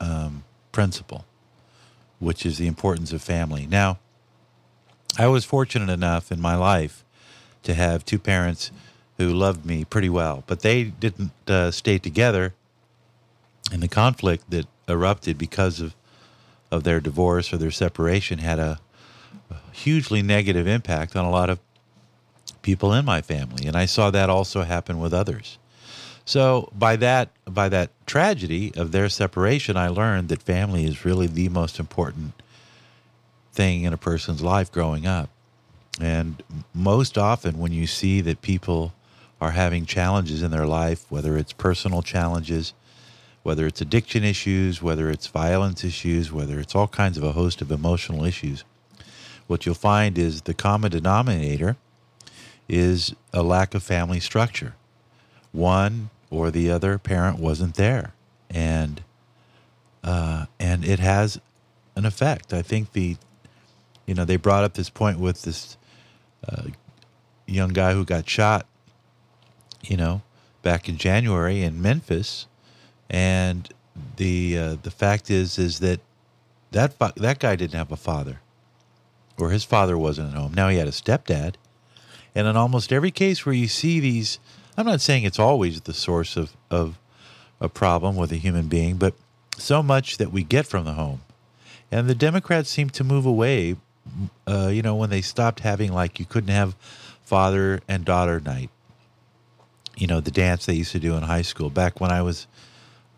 um, 0.00 0.44
principle, 0.70 1.26
which 2.18 2.46
is 2.46 2.56
the 2.56 2.66
importance 2.66 3.12
of 3.12 3.20
family. 3.20 3.66
Now, 3.66 3.98
I 5.18 5.26
was 5.26 5.44
fortunate 5.44 5.92
enough 5.92 6.32
in 6.32 6.40
my 6.40 6.54
life 6.54 7.04
to 7.62 7.74
have 7.74 8.04
two 8.04 8.18
parents 8.18 8.70
who 9.18 9.32
loved 9.32 9.64
me 9.64 9.84
pretty 9.84 10.08
well, 10.08 10.42
but 10.46 10.60
they 10.60 10.84
didn't 10.84 11.32
uh, 11.46 11.70
stay 11.70 11.98
together. 11.98 12.54
And 13.70 13.82
the 13.82 13.88
conflict 13.88 14.50
that 14.50 14.66
erupted 14.88 15.38
because 15.38 15.80
of 15.80 15.94
of 16.72 16.84
their 16.84 17.00
divorce 17.00 17.52
or 17.52 17.58
their 17.58 17.70
separation 17.70 18.38
had 18.38 18.58
a, 18.58 18.80
a 19.50 19.56
hugely 19.72 20.22
negative 20.22 20.66
impact 20.66 21.14
on 21.14 21.24
a 21.24 21.30
lot 21.30 21.50
of 21.50 21.60
people 22.62 22.94
in 22.94 23.04
my 23.04 23.20
family, 23.20 23.66
and 23.66 23.76
I 23.76 23.84
saw 23.84 24.10
that 24.10 24.30
also 24.30 24.62
happen 24.62 24.98
with 24.98 25.12
others. 25.12 25.58
So 26.24 26.72
by 26.76 26.96
that 26.96 27.30
by 27.44 27.68
that 27.68 27.90
tragedy 28.06 28.72
of 28.74 28.92
their 28.92 29.08
separation, 29.08 29.76
I 29.76 29.88
learned 29.88 30.28
that 30.30 30.42
family 30.42 30.84
is 30.84 31.04
really 31.04 31.26
the 31.26 31.48
most 31.50 31.78
important 31.78 32.32
thing 33.52 33.82
in 33.82 33.92
a 33.92 33.98
person's 33.98 34.40
life 34.40 34.72
growing 34.72 35.06
up. 35.06 35.28
And 36.02 36.42
most 36.74 37.16
often, 37.16 37.60
when 37.60 37.70
you 37.70 37.86
see 37.86 38.20
that 38.22 38.42
people 38.42 38.92
are 39.40 39.52
having 39.52 39.86
challenges 39.86 40.42
in 40.42 40.50
their 40.50 40.66
life, 40.66 41.06
whether 41.10 41.36
it's 41.36 41.52
personal 41.52 42.02
challenges, 42.02 42.74
whether 43.44 43.68
it's 43.68 43.80
addiction 43.80 44.24
issues, 44.24 44.82
whether 44.82 45.10
it's 45.10 45.28
violence 45.28 45.84
issues, 45.84 46.32
whether 46.32 46.58
it's 46.58 46.74
all 46.74 46.88
kinds 46.88 47.16
of 47.16 47.22
a 47.22 47.32
host 47.32 47.62
of 47.62 47.70
emotional 47.70 48.24
issues, 48.24 48.64
what 49.46 49.64
you'll 49.64 49.76
find 49.76 50.18
is 50.18 50.42
the 50.42 50.54
common 50.54 50.90
denominator 50.90 51.76
is 52.68 53.14
a 53.32 53.44
lack 53.44 53.72
of 53.72 53.84
family 53.84 54.18
structure. 54.18 54.74
One 55.52 56.10
or 56.30 56.50
the 56.50 56.68
other 56.68 56.98
parent 56.98 57.38
wasn't 57.38 57.76
there, 57.76 58.12
and 58.50 59.04
uh, 60.02 60.46
and 60.58 60.84
it 60.84 60.98
has 60.98 61.40
an 61.94 62.06
effect. 62.06 62.52
I 62.52 62.62
think 62.62 62.92
the, 62.92 63.18
you 64.04 64.14
know, 64.14 64.24
they 64.24 64.36
brought 64.36 64.64
up 64.64 64.74
this 64.74 64.90
point 64.90 65.20
with 65.20 65.42
this 65.42 65.76
young 67.46 67.70
guy 67.70 67.92
who 67.92 68.04
got 68.04 68.28
shot, 68.28 68.66
you 69.82 69.96
know, 69.96 70.22
back 70.62 70.88
in 70.88 70.96
January 70.96 71.62
in 71.62 71.82
Memphis, 71.82 72.46
and 73.10 73.68
the 74.16 74.58
uh, 74.58 74.76
the 74.82 74.90
fact 74.90 75.30
is 75.30 75.58
is 75.58 75.80
that 75.80 76.00
that 76.70 76.94
fa- 76.94 77.12
that 77.16 77.38
guy 77.38 77.56
didn't 77.56 77.74
have 77.74 77.92
a 77.92 77.96
father, 77.96 78.40
or 79.38 79.50
his 79.50 79.64
father 79.64 79.98
wasn't 79.98 80.32
at 80.32 80.38
home. 80.38 80.54
Now 80.54 80.68
he 80.68 80.78
had 80.78 80.88
a 80.88 80.92
stepdad, 80.92 81.54
and 82.34 82.46
in 82.46 82.56
almost 82.56 82.92
every 82.92 83.10
case 83.10 83.44
where 83.44 83.54
you 83.54 83.68
see 83.68 84.00
these, 84.00 84.38
I'm 84.76 84.86
not 84.86 85.00
saying 85.00 85.24
it's 85.24 85.38
always 85.38 85.82
the 85.82 85.94
source 85.94 86.36
of 86.36 86.56
of 86.70 86.98
a 87.60 87.68
problem 87.68 88.16
with 88.16 88.32
a 88.32 88.36
human 88.36 88.68
being, 88.68 88.96
but 88.96 89.14
so 89.56 89.82
much 89.82 90.16
that 90.16 90.32
we 90.32 90.42
get 90.42 90.66
from 90.66 90.84
the 90.84 90.94
home, 90.94 91.20
and 91.90 92.08
the 92.08 92.14
Democrats 92.14 92.70
seem 92.70 92.90
to 92.90 93.04
move 93.04 93.26
away. 93.26 93.76
Uh, 94.46 94.68
you 94.68 94.82
know, 94.82 94.96
when 94.96 95.10
they 95.10 95.22
stopped 95.22 95.60
having 95.60 95.92
like 95.92 96.18
you 96.18 96.26
couldn't 96.26 96.50
have 96.50 96.74
father 97.22 97.80
and 97.88 98.04
daughter 98.04 98.40
night. 98.40 98.70
You 99.96 100.06
know, 100.06 100.20
the 100.20 100.30
dance 100.30 100.66
they 100.66 100.74
used 100.74 100.92
to 100.92 100.98
do 100.98 101.16
in 101.16 101.22
high 101.22 101.42
school 101.42 101.70
back 101.70 102.00
when 102.00 102.10
I 102.10 102.22
was 102.22 102.46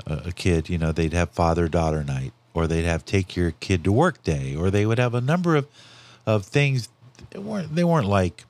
a 0.06 0.32
kid, 0.32 0.68
you 0.68 0.78
know, 0.78 0.92
they'd 0.92 1.12
have 1.12 1.30
father 1.30 1.68
daughter 1.68 2.04
night, 2.04 2.32
or 2.52 2.66
they'd 2.66 2.84
have 2.84 3.04
take 3.04 3.36
your 3.36 3.52
kid 3.52 3.84
to 3.84 3.92
work 3.92 4.22
day, 4.22 4.54
or 4.54 4.70
they 4.70 4.86
would 4.86 4.98
have 4.98 5.14
a 5.14 5.20
number 5.20 5.56
of 5.56 5.66
of 6.26 6.44
things. 6.44 6.88
They 7.30 7.38
weren't 7.38 7.74
they 7.74 7.84
weren't 7.84 8.08
like 8.08 8.44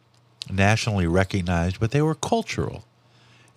nationally 0.50 1.06
recognized, 1.06 1.80
but 1.80 1.90
they 1.90 2.02
were 2.02 2.14
cultural, 2.14 2.84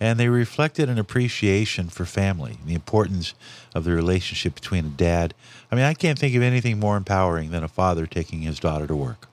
and 0.00 0.18
they 0.18 0.28
reflected 0.28 0.88
an 0.88 0.98
appreciation 0.98 1.88
for 1.88 2.04
family, 2.04 2.58
the 2.64 2.74
importance 2.74 3.34
of 3.74 3.84
the 3.84 3.92
relationship 3.92 4.54
between 4.54 4.86
a 4.86 4.90
dad. 4.90 5.34
I 5.70 5.74
mean, 5.74 5.84
I 5.84 5.94
can't 5.94 6.18
think 6.18 6.34
of 6.34 6.42
anything 6.42 6.78
more 6.78 6.96
empowering 6.96 7.50
than 7.50 7.64
a 7.64 7.68
father 7.68 8.06
taking 8.06 8.42
his 8.42 8.60
daughter 8.60 8.86
to 8.86 8.96
work. 8.96 9.28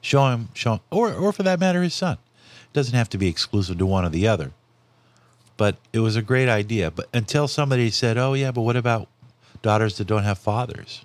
Show 0.00 0.28
him, 0.28 0.48
show 0.54 0.74
him, 0.74 0.80
or 0.90 1.12
or 1.12 1.32
for 1.32 1.42
that 1.42 1.60
matter, 1.60 1.82
his 1.82 1.94
son. 1.94 2.18
It 2.44 2.72
doesn't 2.72 2.94
have 2.94 3.10
to 3.10 3.18
be 3.18 3.28
exclusive 3.28 3.78
to 3.78 3.86
one 3.86 4.04
or 4.04 4.10
the 4.10 4.28
other 4.28 4.52
but 5.56 5.76
it 5.92 6.00
was 6.00 6.16
a 6.16 6.22
great 6.22 6.48
idea. 6.48 6.90
But 6.90 7.08
until 7.12 7.48
somebody 7.48 7.90
said, 7.90 8.18
"Oh 8.18 8.34
yeah, 8.34 8.50
but 8.50 8.62
what 8.62 8.76
about 8.76 9.08
daughters 9.62 9.96
that 9.98 10.06
don't 10.06 10.24
have 10.24 10.38
fathers?" 10.38 11.04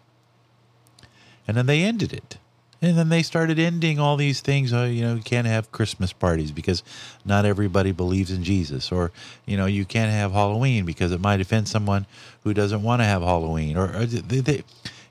And 1.48 1.58
then 1.58 1.66
they 1.66 1.84
ended 1.84 2.14
it. 2.14 2.38
And 2.82 2.98
then 2.98 3.10
they 3.10 3.22
started 3.22 3.60
ending 3.60 4.00
all 4.00 4.18
these 4.18 4.42
things. 4.42 4.74
Oh, 4.74 4.86
you 4.86 5.04
know, 5.04 5.16
you 5.16 5.22
can't 5.22 5.46
have 5.46 5.72
Christmas 5.72 6.14
parties 6.14 6.52
because 6.52 6.82
not 7.24 7.46
everybody 7.46 7.92
believes 7.92 8.32
in 8.32 8.44
Jesus, 8.44 8.92
or 8.92 9.12
you 9.46 9.56
know, 9.56 9.68
you 9.68 9.86
can't 9.86 10.12
have 10.12 10.32
Halloween 10.32 10.86
because 10.86 11.12
it 11.12 11.22
might 11.22 11.42
offend 11.42 11.68
someone 11.68 12.08
who 12.44 12.54
doesn't 12.54 12.82
want 12.82 13.02
to 13.02 13.06
have 13.06 13.22
Halloween. 13.22 13.78
Or, 13.78 13.96
or 13.96 14.06
they, 14.06 14.40
they, 14.40 14.64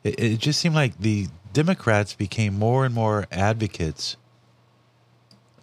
it, 0.03 0.39
just 0.39 0.59
seemed 0.61 0.75
like 0.75 0.99
the 0.99 1.29
Democrats 1.53 2.15
became 2.15 2.59
more 2.59 2.85
and 2.85 2.95
more 2.95 3.27
advocates 3.31 4.17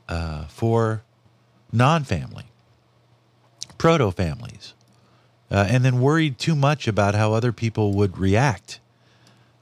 uh, 0.08 0.46
for 0.46 1.04
non-family 1.74 2.46
proto 3.78 4.12
families, 4.12 4.74
uh, 5.52 5.68
and 5.70 5.84
then 5.86 6.02
worried 6.02 6.38
too 6.40 6.56
much 6.56 6.88
about 6.88 7.16
how 7.16 7.34
other 7.34 7.52
people 7.52 7.94
would 7.94 8.18
react. 8.18 8.80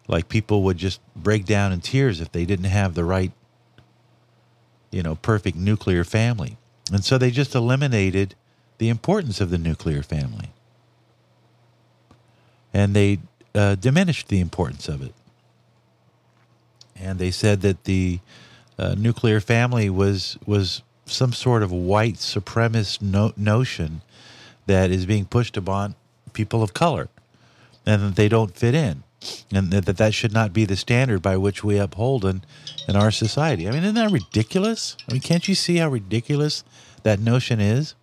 Like 0.08 0.30
people 0.30 0.64
would 0.64 0.78
just 0.78 1.00
break 1.16 1.46
down 1.46 1.72
in 1.72 1.82
tears 1.82 2.22
if 2.22 2.32
they 2.32 2.46
didn't 2.46 2.66
have 2.66 2.94
the 2.94 3.04
right, 3.04 3.32
you 4.92 5.02
know, 5.02 5.16
perfect 5.16 5.58
nuclear 5.58 6.04
family. 6.04 6.58
And 6.92 7.04
so 7.04 7.18
they 7.18 7.32
just 7.32 7.56
eliminated 7.56 8.36
the 8.78 8.90
importance 8.90 9.42
of 9.42 9.50
the 9.50 9.58
nuclear 9.58 10.04
family. 10.04 10.50
And 12.74 12.94
they 12.94 13.20
uh, 13.56 13.76
diminished 13.76 14.28
the 14.28 14.40
importance 14.40 14.88
of 14.88 15.02
it. 15.02 15.14
And 16.96 17.18
they 17.18 17.32
said 17.32 17.62
that 17.62 17.86
the 17.86 18.20
uh, 18.78 18.96
nuclear 18.98 19.40
family 19.40 19.90
was 19.90 20.38
was 20.46 20.82
some 21.06 21.34
sort 21.34 21.64
of 21.64 21.72
white 21.72 22.16
supremacist 22.16 23.02
no- 23.02 23.34
notion 23.38 24.02
that 24.66 24.92
is 24.92 25.06
being 25.06 25.26
pushed 25.26 25.56
upon 25.56 25.96
people 26.34 26.64
of 26.64 26.74
color 26.74 27.10
and 27.86 28.02
that 28.02 28.16
they 28.16 28.28
don't 28.28 28.56
fit 28.56 28.74
in 28.74 29.04
and 29.52 29.72
that 29.72 29.98
that 29.98 30.14
should 30.14 30.34
not 30.34 30.54
be 30.54 30.66
the 30.66 30.76
standard 30.76 31.22
by 31.22 31.38
which 31.38 31.64
we 31.64 31.78
uphold 31.78 32.26
in, 32.26 32.44
in 32.88 32.96
our 32.96 33.12
society. 33.12 33.68
I 33.68 33.72
mean, 33.72 33.84
isn't 33.84 33.96
that 33.96 34.12
ridiculous? 34.12 34.98
I 35.10 35.14
mean, 35.14 35.22
can't 35.22 35.48
you 35.48 35.56
see 35.56 35.78
how 35.78 35.90
ridiculous 35.90 36.64
that 37.04 37.20
notion 37.20 37.60
is? 37.60 37.96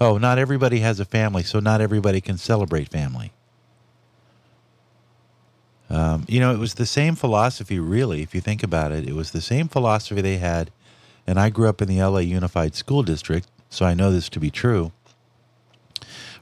Oh, 0.00 0.18
not 0.18 0.38
everybody 0.38 0.80
has 0.80 1.00
a 1.00 1.04
family, 1.04 1.42
so 1.42 1.58
not 1.60 1.80
everybody 1.80 2.20
can 2.20 2.36
celebrate 2.36 2.88
family. 2.88 3.32
Um, 5.88 6.24
you 6.28 6.40
know, 6.40 6.52
it 6.52 6.58
was 6.58 6.74
the 6.74 6.86
same 6.86 7.14
philosophy, 7.14 7.78
really, 7.78 8.20
if 8.22 8.34
you 8.34 8.40
think 8.40 8.62
about 8.62 8.92
it. 8.92 9.08
It 9.08 9.14
was 9.14 9.30
the 9.30 9.40
same 9.40 9.68
philosophy 9.68 10.20
they 10.20 10.36
had, 10.38 10.70
and 11.26 11.38
I 11.38 11.48
grew 11.48 11.68
up 11.68 11.80
in 11.80 11.88
the 11.88 12.02
LA 12.02 12.18
Unified 12.18 12.74
School 12.74 13.02
District, 13.02 13.48
so 13.70 13.86
I 13.86 13.94
know 13.94 14.10
this 14.10 14.28
to 14.30 14.40
be 14.40 14.50
true 14.50 14.92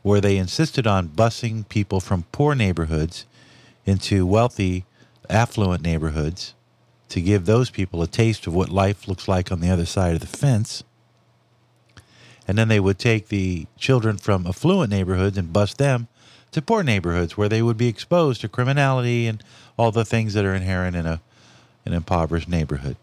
where 0.04 0.20
they 0.20 0.36
insisted 0.36 0.86
on 0.86 1.08
busing 1.08 1.66
people 1.70 1.98
from 1.98 2.26
poor 2.30 2.54
neighborhoods 2.54 3.24
into 3.86 4.26
wealthy, 4.26 4.84
affluent 5.28 5.82
neighborhoods 5.82 6.54
to 7.08 7.20
give 7.20 7.44
those 7.44 7.70
people 7.70 8.02
a 8.02 8.06
taste 8.06 8.46
of 8.46 8.54
what 8.54 8.68
life 8.68 9.06
looks 9.06 9.28
like 9.28 9.52
on 9.52 9.60
the 9.60 9.70
other 9.70 9.86
side 9.86 10.14
of 10.14 10.20
the 10.20 10.26
fence. 10.26 10.82
And 12.46 12.58
then 12.58 12.68
they 12.68 12.80
would 12.80 12.98
take 12.98 13.28
the 13.28 13.66
children 13.78 14.16
from 14.16 14.46
affluent 14.46 14.90
neighborhoods 14.90 15.38
and 15.38 15.52
bus 15.52 15.74
them 15.74 16.08
to 16.52 16.62
poor 16.62 16.82
neighborhoods 16.82 17.36
where 17.36 17.48
they 17.48 17.62
would 17.62 17.76
be 17.76 17.88
exposed 17.88 18.40
to 18.42 18.48
criminality 18.48 19.26
and 19.26 19.42
all 19.78 19.92
the 19.92 20.04
things 20.04 20.34
that 20.34 20.44
are 20.44 20.54
inherent 20.54 20.96
in 20.96 21.06
a 21.06 21.20
an 21.86 21.92
impoverished 21.92 22.48
neighborhood. 22.48 22.96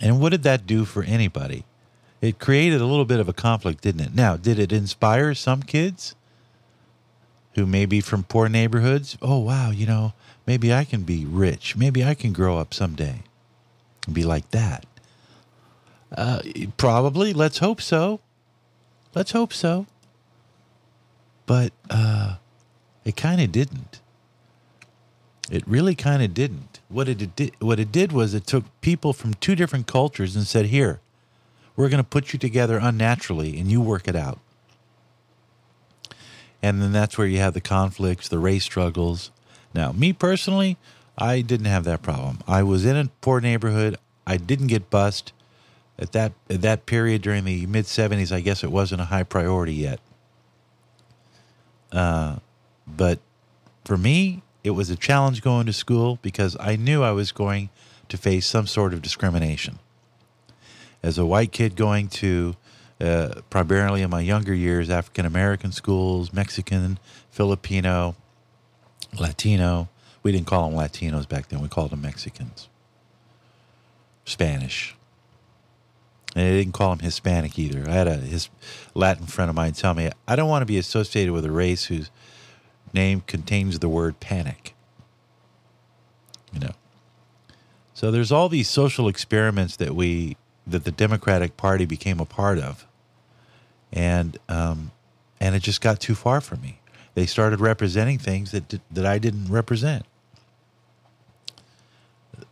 And 0.00 0.18
what 0.18 0.30
did 0.30 0.44
that 0.44 0.66
do 0.66 0.86
for 0.86 1.02
anybody? 1.02 1.64
it 2.20 2.38
created 2.38 2.80
a 2.80 2.86
little 2.86 3.04
bit 3.04 3.20
of 3.20 3.28
a 3.28 3.32
conflict, 3.32 3.82
didn't 3.82 4.00
it? 4.00 4.14
Now, 4.14 4.36
did 4.36 4.58
it 4.58 4.72
inspire 4.72 5.34
some 5.34 5.62
kids 5.62 6.14
who 7.58 7.66
may 7.66 7.84
be 7.84 8.00
from 8.00 8.22
poor 8.22 8.48
neighborhoods? 8.48 9.18
Oh, 9.20 9.38
wow, 9.38 9.70
you 9.70 9.84
know, 9.84 10.14
maybe 10.46 10.72
I 10.72 10.84
can 10.84 11.02
be 11.02 11.24
rich. 11.24 11.76
Maybe 11.76 12.04
I 12.04 12.14
can 12.14 12.32
grow 12.32 12.56
up 12.58 12.72
someday 12.72 13.22
and 14.06 14.14
be 14.14 14.22
like 14.22 14.50
that. 14.52 14.86
Uh, 16.16 16.40
probably. 16.76 17.32
Let's 17.32 17.58
hope 17.58 17.82
so. 17.82 18.20
Let's 19.14 19.32
hope 19.32 19.52
so. 19.52 19.86
But 21.46 21.72
uh, 21.90 22.36
it 23.04 23.16
kind 23.16 23.40
of 23.40 23.50
didn't. 23.52 24.00
It 25.50 25.66
really 25.66 25.94
kind 25.94 26.22
of 26.22 26.32
didn't. 26.32 26.80
What 26.88 27.08
it 27.08 27.34
did, 27.34 27.52
what 27.58 27.80
it 27.80 27.90
did 27.90 28.12
was 28.12 28.34
it 28.34 28.46
took 28.46 28.64
people 28.80 29.12
from 29.12 29.34
two 29.34 29.56
different 29.56 29.86
cultures 29.86 30.36
and 30.36 30.46
said, 30.46 30.66
"Here, 30.66 31.00
we're 31.74 31.88
going 31.88 32.02
to 32.02 32.08
put 32.08 32.32
you 32.32 32.38
together 32.38 32.78
unnaturally 32.80 33.58
and 33.58 33.70
you 33.70 33.80
work 33.80 34.08
it 34.08 34.16
out. 34.16 34.38
And 36.62 36.82
then 36.82 36.92
that's 36.92 37.16
where 37.16 37.26
you 37.26 37.38
have 37.38 37.54
the 37.54 37.60
conflicts, 37.60 38.28
the 38.28 38.38
race 38.38 38.64
struggles. 38.64 39.30
Now, 39.74 39.92
me 39.92 40.12
personally, 40.12 40.76
I 41.16 41.40
didn't 41.40 41.66
have 41.66 41.84
that 41.84 42.02
problem. 42.02 42.38
I 42.46 42.62
was 42.62 42.84
in 42.84 42.96
a 42.96 43.10
poor 43.20 43.40
neighborhood. 43.40 43.96
I 44.26 44.36
didn't 44.36 44.66
get 44.68 44.90
bust 44.90 45.32
at 45.98 46.12
that 46.12 46.32
at 46.48 46.62
that 46.62 46.86
period 46.86 47.22
during 47.22 47.44
the 47.44 47.66
mid 47.66 47.86
'70s. 47.86 48.32
I 48.32 48.40
guess 48.40 48.62
it 48.62 48.70
wasn't 48.70 49.00
a 49.00 49.06
high 49.06 49.24
priority 49.24 49.74
yet. 49.74 50.00
Uh, 51.92 52.36
but 52.86 53.20
for 53.84 53.96
me, 53.96 54.42
it 54.62 54.70
was 54.70 54.90
a 54.90 54.96
challenge 54.96 55.42
going 55.42 55.66
to 55.66 55.72
school 55.72 56.18
because 56.22 56.56
I 56.60 56.76
knew 56.76 57.02
I 57.02 57.12
was 57.12 57.32
going 57.32 57.70
to 58.08 58.16
face 58.16 58.46
some 58.46 58.66
sort 58.66 58.92
of 58.92 59.02
discrimination 59.02 59.78
as 61.02 61.18
a 61.18 61.26
white 61.26 61.52
kid 61.52 61.76
going 61.76 62.08
to 62.08 62.56
uh, 63.00 63.40
primarily 63.50 64.02
in 64.02 64.10
my 64.10 64.20
younger 64.20 64.54
years, 64.54 64.90
African 64.90 65.24
American 65.24 65.72
schools, 65.72 66.32
Mexican, 66.32 66.98
Filipino, 67.30 68.16
Latino. 69.18 69.88
We 70.22 70.32
didn't 70.32 70.46
call 70.46 70.68
them 70.68 70.78
Latinos 70.78 71.28
back 71.28 71.48
then, 71.48 71.60
we 71.60 71.68
called 71.68 71.90
them 71.90 72.02
Mexicans. 72.02 72.68
Spanish. 74.24 74.94
And 76.36 76.44
they 76.44 76.58
didn't 76.58 76.74
call 76.74 76.92
him 76.92 76.98
Hispanic 76.98 77.58
either. 77.58 77.88
I 77.88 77.92
had 77.92 78.06
a 78.08 78.16
his 78.16 78.50
Latin 78.94 79.26
friend 79.26 79.48
of 79.48 79.56
mine 79.56 79.72
tell 79.72 79.94
me, 79.94 80.10
I 80.26 80.36
don't 80.36 80.48
want 80.48 80.62
to 80.62 80.66
be 80.66 80.76
associated 80.76 81.32
with 81.32 81.44
a 81.44 81.50
race 81.50 81.86
whose 81.86 82.10
name 82.92 83.22
contains 83.22 83.78
the 83.78 83.88
word 83.88 84.20
panic. 84.20 84.74
You 86.52 86.60
know. 86.60 86.72
So 87.94 88.10
there's 88.10 88.30
all 88.30 88.48
these 88.48 88.68
social 88.68 89.08
experiments 89.08 89.76
that 89.76 89.94
we 89.94 90.36
that 90.66 90.84
the 90.84 90.92
Democratic 90.92 91.56
Party 91.56 91.86
became 91.86 92.20
a 92.20 92.26
part 92.26 92.58
of, 92.58 92.86
and 93.92 94.38
um, 94.48 94.90
and 95.40 95.54
it 95.54 95.62
just 95.62 95.80
got 95.80 96.00
too 96.00 96.14
far 96.14 96.40
for 96.40 96.56
me. 96.56 96.80
They 97.14 97.26
started 97.26 97.60
representing 97.60 98.18
things 98.18 98.52
that 98.52 98.80
that 98.90 99.06
I 99.06 99.18
didn't 99.18 99.46
represent. 99.50 100.04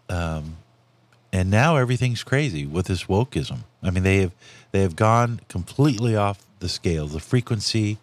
Um, 0.08 0.56
and 1.32 1.50
now 1.50 1.76
everything's 1.76 2.22
crazy 2.22 2.64
with 2.66 2.86
this 2.86 3.04
wokeism. 3.04 3.64
I 3.82 3.90
mean, 3.90 4.02
they 4.02 4.18
have 4.18 4.32
they 4.72 4.82
have 4.82 4.96
gone 4.96 5.40
completely 5.48 6.16
off 6.16 6.44
the 6.60 6.68
scale. 6.68 7.06
The 7.06 7.20
frequency, 7.20 7.98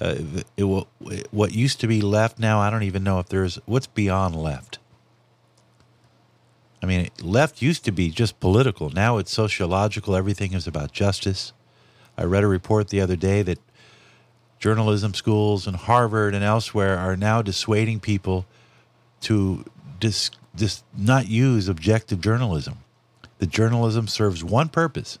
uh, 0.00 0.16
it, 0.18 0.46
it, 0.56 1.28
what 1.30 1.52
used 1.52 1.80
to 1.80 1.86
be 1.86 2.00
left 2.00 2.38
now, 2.38 2.60
I 2.60 2.70
don't 2.70 2.84
even 2.84 3.02
know 3.02 3.18
if 3.18 3.28
there's 3.28 3.56
what's 3.66 3.86
beyond 3.86 4.36
left. 4.36 4.78
I 6.82 6.86
mean, 6.86 7.10
left 7.20 7.60
used 7.60 7.84
to 7.84 7.92
be 7.92 8.10
just 8.10 8.40
political. 8.40 8.90
Now 8.90 9.18
it's 9.18 9.30
sociological. 9.30 10.16
Everything 10.16 10.54
is 10.54 10.66
about 10.66 10.92
justice. 10.92 11.52
I 12.20 12.24
read 12.24 12.44
a 12.44 12.48
report 12.48 12.88
the 12.88 13.00
other 13.00 13.16
day 13.16 13.40
that 13.42 13.58
journalism 14.58 15.14
schools 15.14 15.66
in 15.66 15.72
Harvard 15.72 16.34
and 16.34 16.44
elsewhere 16.44 16.98
are 16.98 17.16
now 17.16 17.40
dissuading 17.40 17.98
people 18.00 18.44
to 19.22 19.64
dis, 19.98 20.30
dis, 20.54 20.84
not 20.94 21.28
use 21.28 21.66
objective 21.66 22.20
journalism. 22.20 22.76
The 23.38 23.46
journalism 23.46 24.06
serves 24.06 24.44
one 24.44 24.68
purpose, 24.68 25.18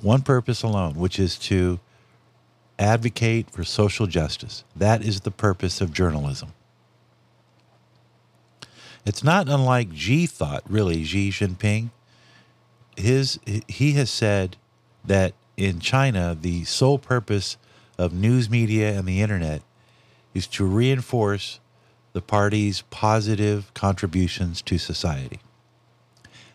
one 0.00 0.22
purpose 0.22 0.64
alone, 0.64 0.94
which 0.94 1.20
is 1.20 1.38
to 1.38 1.78
advocate 2.76 3.48
for 3.48 3.62
social 3.62 4.08
justice. 4.08 4.64
That 4.74 5.04
is 5.04 5.20
the 5.20 5.30
purpose 5.30 5.80
of 5.80 5.92
journalism. 5.92 6.54
It's 9.06 9.22
not 9.22 9.48
unlike 9.48 9.90
Xi 9.94 10.26
thought, 10.26 10.64
really, 10.68 11.04
Xi 11.04 11.30
Jinping. 11.30 11.90
His 12.96 13.38
he 13.68 13.92
has 13.92 14.10
said 14.10 14.56
that 15.04 15.34
in 15.56 15.80
China 15.80 16.36
the 16.40 16.64
sole 16.64 16.98
purpose 16.98 17.56
of 17.98 18.12
news 18.12 18.48
media 18.48 18.96
and 18.96 19.06
the 19.06 19.20
internet 19.20 19.62
is 20.34 20.46
to 20.46 20.64
reinforce 20.64 21.60
the 22.12 22.22
party's 22.22 22.82
positive 22.90 23.72
contributions 23.74 24.62
to 24.62 24.78
society. 24.78 25.40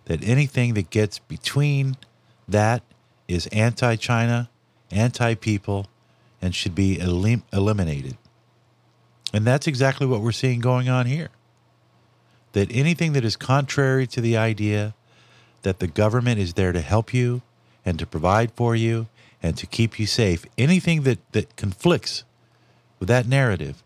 That 0.05 0.23
anything 0.23 0.73
that 0.75 0.89
gets 0.89 1.19
between 1.19 1.97
that 2.47 2.81
is 3.27 3.47
anti 3.47 3.95
China, 3.95 4.49
anti 4.91 5.35
people, 5.35 5.87
and 6.41 6.55
should 6.55 6.75
be 6.75 6.99
elim- 6.99 7.43
eliminated. 7.51 8.17
And 9.33 9.45
that's 9.45 9.67
exactly 9.67 10.07
what 10.07 10.21
we're 10.21 10.31
seeing 10.31 10.59
going 10.59 10.87
on 10.87 11.05
here 11.05 11.29
that 12.53 12.73
anything 12.73 13.13
that 13.13 13.23
is 13.23 13.35
contrary 13.35 14.07
to 14.07 14.19
the 14.19 14.35
idea 14.35 14.95
that 15.61 15.77
the 15.77 15.85
government 15.85 16.39
is 16.39 16.53
there 16.53 16.71
to 16.71 16.81
help 16.81 17.13
you 17.13 17.41
and 17.87 17.97
to 17.97 18.05
provide 18.05 18.51
for 18.51 18.75
you 18.75 19.07
and 19.41 19.55
to 19.57 19.65
keep 19.65 19.97
you 19.97 20.05
safe, 20.05 20.45
anything 20.57 21.03
that, 21.03 21.19
that 21.31 21.55
conflicts 21.55 22.25
with 22.99 23.07
that 23.07 23.25
narrative 23.25 23.81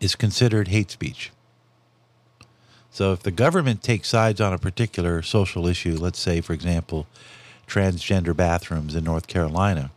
is 0.00 0.14
considered 0.14 0.68
hate 0.68 0.92
speech. 0.92 1.32
So 2.92 3.12
if 3.12 3.24
the 3.24 3.32
government 3.32 3.82
takes 3.82 4.08
sides 4.08 4.40
on 4.40 4.52
a 4.52 4.58
particular 4.58 5.20
social 5.22 5.66
issue, 5.66 5.96
let's 5.96 6.20
say, 6.20 6.40
for 6.40 6.52
example, 6.52 7.08
transgender 7.66 8.36
bathrooms 8.36 8.94
in 8.94 9.02
North 9.02 9.26
Carolina, 9.26 9.90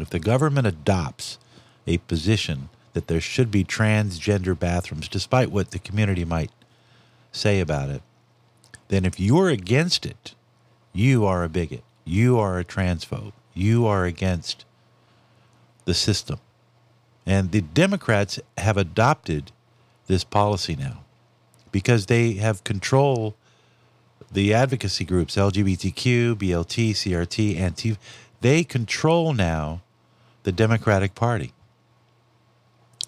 if 0.00 0.10
the 0.10 0.18
government 0.18 0.66
adopts 0.66 1.38
a 1.86 1.98
position 1.98 2.70
that 2.92 3.06
there 3.06 3.20
should 3.20 3.52
be 3.52 3.62
transgender 3.62 4.58
bathrooms, 4.58 5.06
despite 5.06 5.52
what 5.52 5.70
the 5.70 5.78
community 5.78 6.24
might 6.24 6.50
say 7.30 7.60
about 7.60 7.88
it, 7.88 8.02
then 8.88 9.04
if 9.04 9.20
you're 9.20 9.48
against 9.48 10.04
it, 10.04 10.34
you 10.92 11.24
are 11.24 11.44
a 11.44 11.48
bigot. 11.48 11.84
You 12.04 12.38
are 12.38 12.58
a 12.58 12.64
transphobe. 12.64 13.32
You 13.54 13.86
are 13.86 14.04
against 14.04 14.64
the 15.84 15.94
system. 15.94 16.40
And 17.26 17.52
the 17.52 17.60
Democrats 17.60 18.40
have 18.58 18.76
adopted 18.76 19.52
this 20.06 20.24
policy 20.24 20.74
now 20.74 21.04
because 21.70 22.06
they 22.06 22.34
have 22.34 22.64
control 22.64 23.36
the 24.30 24.54
advocacy 24.54 25.04
groups 25.04 25.36
LGBTQ, 25.36 26.34
BLT, 26.36 26.90
CRT, 26.90 27.96
they 28.40 28.64
control 28.64 29.32
now 29.32 29.82
the 30.42 30.52
Democratic 30.52 31.14
Party. 31.14 31.52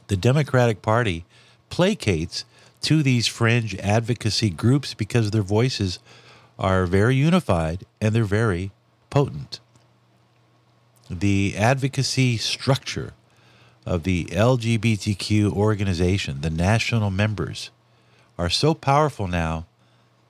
The 0.06 0.16
Democratic 0.16 0.82
Party 0.82 1.24
placates 1.70 2.44
to 2.82 3.02
these 3.02 3.26
fringe 3.26 3.74
advocacy 3.76 4.50
groups 4.50 4.94
because 4.94 5.30
their 5.30 5.42
voices 5.42 5.98
are 6.58 6.86
very 6.86 7.16
unified 7.16 7.84
and 8.00 8.14
they're 8.14 8.24
very 8.24 8.70
potent. 9.14 9.60
The 11.08 11.54
advocacy 11.56 12.36
structure 12.36 13.12
of 13.86 14.02
the 14.02 14.24
LGBTQ 14.24 15.52
organization, 15.52 16.40
the 16.40 16.50
national 16.50 17.12
members, 17.12 17.70
are 18.36 18.50
so 18.50 18.74
powerful 18.74 19.28
now 19.28 19.66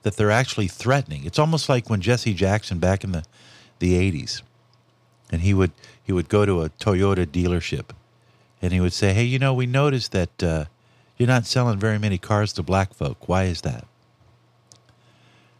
that 0.03 0.17
they're 0.17 0.29
actually 0.29 0.67
threatening. 0.67 1.25
It's 1.25 1.39
almost 1.39 1.67
like 1.67 1.89
when 1.89 1.99
Jesse 1.99 2.35
Jackson 2.35 2.77
back 2.77 3.03
in 3.03 3.11
the, 3.11 3.23
the 3.79 3.93
80s 3.93 4.43
and 5.31 5.41
he 5.41 5.55
would 5.55 5.71
he 6.03 6.11
would 6.11 6.29
go 6.29 6.45
to 6.45 6.61
a 6.61 6.69
Toyota 6.69 7.25
dealership 7.25 7.85
and 8.61 8.71
he 8.71 8.79
would 8.79 8.93
say, 8.93 9.13
"Hey, 9.13 9.23
you 9.23 9.39
know, 9.39 9.55
we 9.55 9.65
noticed 9.65 10.11
that 10.11 10.43
uh, 10.43 10.65
you're 11.17 11.27
not 11.27 11.47
selling 11.47 11.79
very 11.79 11.97
many 11.97 12.19
cars 12.19 12.53
to 12.53 12.61
black 12.61 12.93
folk. 12.93 13.27
Why 13.27 13.45
is 13.45 13.61
that? 13.61 13.87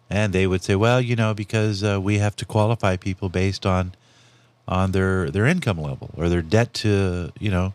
And 0.10 0.34
they 0.34 0.46
would 0.46 0.64
say, 0.64 0.76
well, 0.76 1.02
you 1.02 1.16
know, 1.16 1.34
because 1.34 1.84
uh, 1.84 2.00
we 2.00 2.20
have 2.20 2.36
to 2.38 2.46
qualify 2.46 2.96
people 2.98 3.30
based 3.30 3.66
on 3.66 3.94
on 4.68 4.92
their 4.92 5.30
their 5.30 5.46
income 5.46 5.80
level 5.80 6.10
or 6.16 6.30
their 6.30 6.42
debt 6.42 6.74
to, 6.74 7.32
you 7.40 7.52
know, 7.52 7.74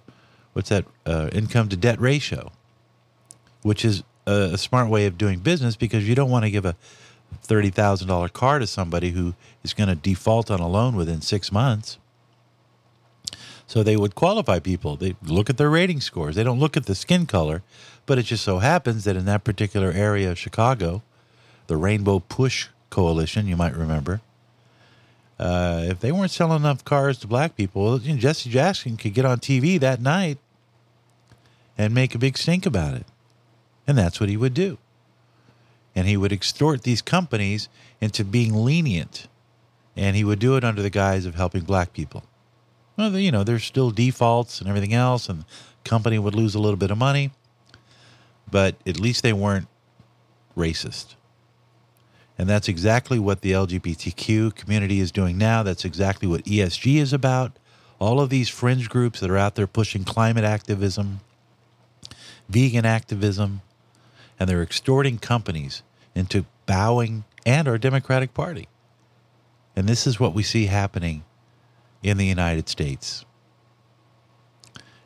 what's 0.52 0.68
that 0.68 0.84
uh, 1.06 1.28
income 1.32 1.68
to 1.68 1.76
debt 1.76 2.00
ratio, 2.00 2.50
which 3.62 3.84
is 3.84 4.02
a, 4.26 4.50
a 4.52 4.58
smart 4.58 4.88
way 4.88 5.06
of 5.06 5.18
doing 5.18 5.40
business 5.40 5.76
because 5.76 6.08
you 6.08 6.14
don't 6.14 6.30
want 6.30 6.44
to 6.44 6.50
give 6.50 6.64
a 6.64 6.76
thirty 7.42 7.70
thousand 7.70 8.08
dollar 8.08 8.28
car 8.28 8.58
to 8.58 8.66
somebody 8.66 9.10
who 9.10 9.34
is 9.62 9.72
going 9.74 9.88
to 9.88 9.94
default 9.94 10.50
on 10.50 10.60
a 10.60 10.68
loan 10.68 10.96
within 10.96 11.20
six 11.20 11.50
months. 11.52 11.98
So 13.66 13.84
they 13.84 13.96
would 13.96 14.16
qualify 14.16 14.58
people. 14.58 14.96
They 14.96 15.14
look 15.22 15.48
at 15.48 15.56
their 15.56 15.70
rating 15.70 16.00
scores. 16.00 16.34
They 16.34 16.42
don't 16.42 16.58
look 16.58 16.76
at 16.76 16.86
the 16.86 16.94
skin 16.96 17.26
color, 17.26 17.62
but 18.04 18.18
it 18.18 18.24
just 18.24 18.42
so 18.42 18.58
happens 18.58 19.04
that 19.04 19.14
in 19.14 19.26
that 19.26 19.44
particular 19.44 19.92
area 19.92 20.28
of 20.32 20.38
Chicago, 20.38 21.02
the 21.70 21.76
Rainbow 21.76 22.18
Push 22.18 22.66
Coalition, 22.90 23.46
you 23.46 23.56
might 23.56 23.76
remember, 23.76 24.20
uh, 25.38 25.84
if 25.84 26.00
they 26.00 26.10
weren't 26.10 26.32
selling 26.32 26.56
enough 26.56 26.84
cars 26.84 27.16
to 27.18 27.28
black 27.28 27.56
people, 27.56 28.00
you 28.00 28.12
know, 28.12 28.18
Jesse 28.18 28.50
Jackson 28.50 28.96
could 28.96 29.14
get 29.14 29.24
on 29.24 29.38
TV 29.38 29.78
that 29.78 30.00
night 30.00 30.38
and 31.78 31.94
make 31.94 32.12
a 32.12 32.18
big 32.18 32.36
stink 32.36 32.66
about 32.66 32.94
it. 32.94 33.06
And 33.86 33.96
that's 33.96 34.18
what 34.18 34.28
he 34.28 34.36
would 34.36 34.52
do. 34.52 34.78
And 35.94 36.08
he 36.08 36.16
would 36.16 36.32
extort 36.32 36.82
these 36.82 37.00
companies 37.00 37.68
into 38.00 38.24
being 38.24 38.52
lenient. 38.52 39.28
And 39.96 40.16
he 40.16 40.24
would 40.24 40.40
do 40.40 40.56
it 40.56 40.64
under 40.64 40.82
the 40.82 40.90
guise 40.90 41.24
of 41.24 41.36
helping 41.36 41.62
black 41.62 41.92
people. 41.92 42.24
Well, 42.96 43.16
you 43.16 43.30
know, 43.30 43.44
there's 43.44 43.62
still 43.62 43.92
defaults 43.92 44.60
and 44.60 44.68
everything 44.68 44.92
else, 44.92 45.28
and 45.28 45.42
the 45.42 45.88
company 45.88 46.18
would 46.18 46.34
lose 46.34 46.56
a 46.56 46.60
little 46.60 46.76
bit 46.76 46.90
of 46.90 46.98
money, 46.98 47.30
but 48.50 48.74
at 48.84 48.98
least 48.98 49.22
they 49.22 49.32
weren't 49.32 49.68
racist. 50.56 51.14
And 52.40 52.48
that's 52.48 52.68
exactly 52.68 53.18
what 53.18 53.42
the 53.42 53.52
LGBTQ 53.52 54.54
community 54.54 54.98
is 54.98 55.12
doing 55.12 55.36
now. 55.36 55.62
That's 55.62 55.84
exactly 55.84 56.26
what 56.26 56.42
ESG 56.46 56.96
is 56.96 57.12
about. 57.12 57.52
All 57.98 58.18
of 58.18 58.30
these 58.30 58.48
fringe 58.48 58.88
groups 58.88 59.20
that 59.20 59.28
are 59.28 59.36
out 59.36 59.56
there 59.56 59.66
pushing 59.66 60.04
climate 60.04 60.42
activism, 60.42 61.20
vegan 62.48 62.86
activism, 62.86 63.60
and 64.38 64.48
they're 64.48 64.62
extorting 64.62 65.18
companies 65.18 65.82
into 66.14 66.46
bowing 66.64 67.24
and 67.44 67.68
our 67.68 67.76
Democratic 67.76 68.32
Party. 68.32 68.68
And 69.76 69.86
this 69.86 70.06
is 70.06 70.18
what 70.18 70.32
we 70.32 70.42
see 70.42 70.64
happening 70.64 71.24
in 72.02 72.16
the 72.16 72.24
United 72.24 72.70
States. 72.70 73.26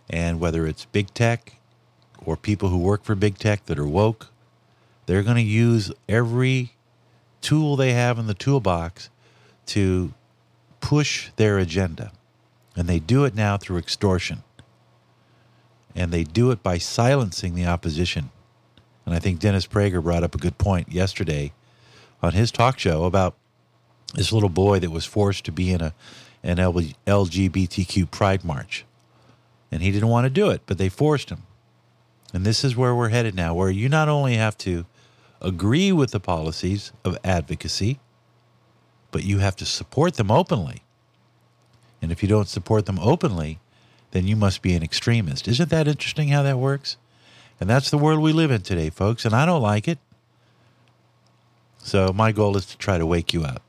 And 0.09 0.39
whether 0.39 0.69
it's 0.69 0.85
big 0.85 1.13
tech 1.15 1.55
or 2.25 2.37
people 2.37 2.69
who 2.69 2.79
work 2.79 3.03
for 3.03 3.17
big 3.17 3.39
tech 3.39 3.67
that 3.67 3.81
are 3.81 3.89
woke, 3.89 4.29
they're 5.07 5.25
going 5.25 5.35
to 5.35 5.43
use 5.43 5.91
every 6.09 6.74
tool 7.45 7.77
they 7.77 7.93
have 7.93 8.19
in 8.19 8.27
the 8.27 8.35
toolbox 8.35 9.11
to 9.67 10.13
push 10.81 11.31
their 11.37 11.59
agenda. 11.59 12.11
And 12.77 12.89
they 12.89 12.99
do 12.99 13.25
it 13.25 13.35
now 13.35 13.57
through 13.57 13.79
extortion. 13.79 14.43
And 15.95 16.11
they 16.11 16.25
do 16.25 16.51
it 16.51 16.63
by 16.63 16.79
silencing 16.79 17.55
the 17.55 17.67
opposition. 17.67 18.31
And 19.07 19.15
I 19.15 19.19
think 19.19 19.39
Dennis 19.39 19.67
Prager 19.67 20.03
brought 20.03 20.25
up 20.25 20.35
a 20.35 20.39
good 20.39 20.59
point 20.59 20.91
yesterday 20.91 21.53
on 22.23 22.33
his 22.33 22.51
talk 22.51 22.79
show 22.79 23.05
about 23.05 23.37
this 24.15 24.33
little 24.33 24.49
boy 24.49 24.81
that 24.81 24.91
was 24.91 25.05
forced 25.05 25.45
to 25.45 25.53
be 25.53 25.71
in 25.71 25.81
a 25.81 25.95
an 26.43 26.59
LGBTQ 26.59 28.11
pride 28.11 28.45
march. 28.45 28.85
And 29.73 29.83
he 29.83 29.91
didn't 29.91 30.09
want 30.09 30.27
to 30.27 30.31
do 30.31 30.51
it, 30.51 30.61
but 30.67 30.77
they 30.77 30.91
forced 30.91 31.31
him. 31.31 31.45
And 32.35 32.45
this 32.45 32.65
is 32.65 32.77
where 32.77 32.95
we're 32.95 33.09
headed 33.09 33.35
now, 33.35 33.55
where 33.55 33.71
you 33.71 33.89
not 33.89 34.09
only 34.09 34.37
have 34.37 34.59
to 34.59 34.85
agree 35.45 35.93
with 35.93 36.11
the 36.11 36.21
policies 36.21 36.93
of 37.05 37.19
advocacy, 37.23 38.01
but 39.11 39.25
you 39.25 39.39
have 39.39 39.57
to 39.57 39.67
support 39.67 40.15
them 40.15 40.31
openly. 40.31 40.83
And 42.03 42.11
if 42.11 42.23
you 42.23 42.29
don't 42.29 42.49
support 42.49 42.87
them 42.87 42.99
openly, 42.99 43.61
then 44.11 44.27
you 44.27 44.37
must 44.37 44.63
be 44.63 44.75
an 44.75 44.83
extremist. 44.83 45.47
Isn't 45.49 45.71
that 45.71 45.89
interesting 45.89 46.29
how 46.29 46.43
that 46.43 46.59
works? 46.59 46.97
And 47.61 47.71
that's 47.71 47.91
the 47.91 47.99
world 47.99 48.21
we 48.21 48.33
live 48.33 48.51
in 48.51 48.63
today, 48.63 48.91
folks, 48.91 49.25
and 49.25 49.35
I 49.35 49.47
don't 49.47 49.63
like 49.63 49.87
it. 49.87 49.99
So 51.79 52.13
my 52.13 52.33
goal 52.33 52.57
is 52.57 52.67
to 52.67 52.79
try 52.79 52.99
to 52.99 53.07
wake 53.07 53.33
you 53.33 53.45
up. 53.45 53.63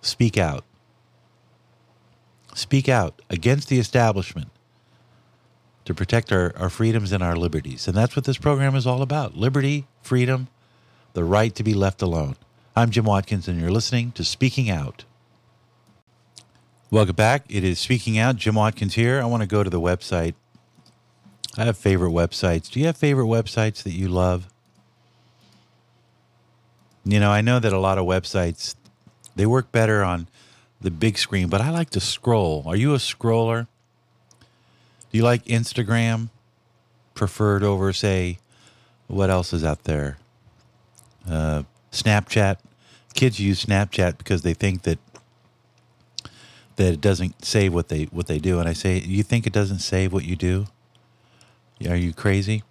Speak 0.00 0.36
out. 0.38 0.64
Speak 2.54 2.88
out 2.88 3.22
against 3.30 3.68
the 3.68 3.78
establishment 3.78 4.48
to 5.84 5.94
protect 5.94 6.32
our, 6.32 6.52
our 6.56 6.68
freedoms 6.68 7.12
and 7.12 7.22
our 7.22 7.36
liberties. 7.36 7.86
And 7.86 7.96
that's 7.96 8.16
what 8.16 8.24
this 8.24 8.38
program 8.38 8.74
is 8.74 8.86
all 8.86 9.02
about 9.02 9.36
liberty, 9.36 9.86
freedom, 10.02 10.48
the 11.12 11.24
right 11.24 11.54
to 11.54 11.62
be 11.62 11.74
left 11.74 12.02
alone. 12.02 12.36
I'm 12.74 12.90
Jim 12.90 13.04
Watkins, 13.04 13.48
and 13.48 13.60
you're 13.60 13.70
listening 13.70 14.12
to 14.12 14.24
Speaking 14.24 14.70
Out. 14.70 15.04
Welcome 16.90 17.16
back. 17.16 17.44
It 17.48 17.64
is 17.64 17.78
Speaking 17.78 18.18
Out. 18.18 18.36
Jim 18.36 18.54
Watkins 18.54 18.94
here. 18.94 19.20
I 19.20 19.26
want 19.26 19.42
to 19.42 19.46
go 19.46 19.62
to 19.62 19.70
the 19.70 19.80
website. 19.80 20.34
I 21.56 21.64
have 21.64 21.76
favorite 21.76 22.12
websites. 22.12 22.70
Do 22.70 22.80
you 22.80 22.86
have 22.86 22.96
favorite 22.96 23.26
websites 23.26 23.82
that 23.82 23.92
you 23.92 24.08
love? 24.08 24.48
You 27.04 27.20
know, 27.20 27.30
I 27.30 27.42
know 27.42 27.58
that 27.58 27.72
a 27.72 27.78
lot 27.78 27.98
of 27.98 28.06
websites 28.06 28.74
they 29.34 29.46
work 29.46 29.72
better 29.72 30.02
on 30.02 30.28
the 30.80 30.90
big 30.90 31.18
screen, 31.18 31.48
but 31.48 31.60
I 31.60 31.70
like 31.70 31.90
to 31.90 32.00
scroll. 32.00 32.62
Are 32.66 32.76
you 32.76 32.94
a 32.94 32.98
scroller? 32.98 33.66
Do 35.10 35.18
you 35.18 35.24
like 35.24 35.44
Instagram 35.44 36.30
preferred 37.14 37.62
over 37.62 37.92
say 37.92 38.38
what 39.08 39.28
else 39.28 39.52
is 39.52 39.64
out 39.64 39.84
there? 39.84 40.16
Uh, 41.28 41.62
Snapchat. 41.90 42.56
Kids 43.14 43.38
use 43.38 43.64
Snapchat 43.64 44.18
because 44.18 44.42
they 44.42 44.54
think 44.54 44.82
that 44.82 44.98
that 46.76 46.94
it 46.94 47.00
doesn't 47.00 47.44
save 47.44 47.74
what 47.74 47.88
they 47.88 48.04
what 48.04 48.26
they 48.26 48.38
do. 48.38 48.58
And 48.58 48.68
I 48.68 48.72
say, 48.72 48.98
you 48.98 49.22
think 49.22 49.46
it 49.46 49.52
doesn't 49.52 49.80
save 49.80 50.12
what 50.12 50.24
you 50.24 50.36
do? 50.36 50.66
Are 51.88 51.96
you 51.96 52.12
crazy? 52.12 52.62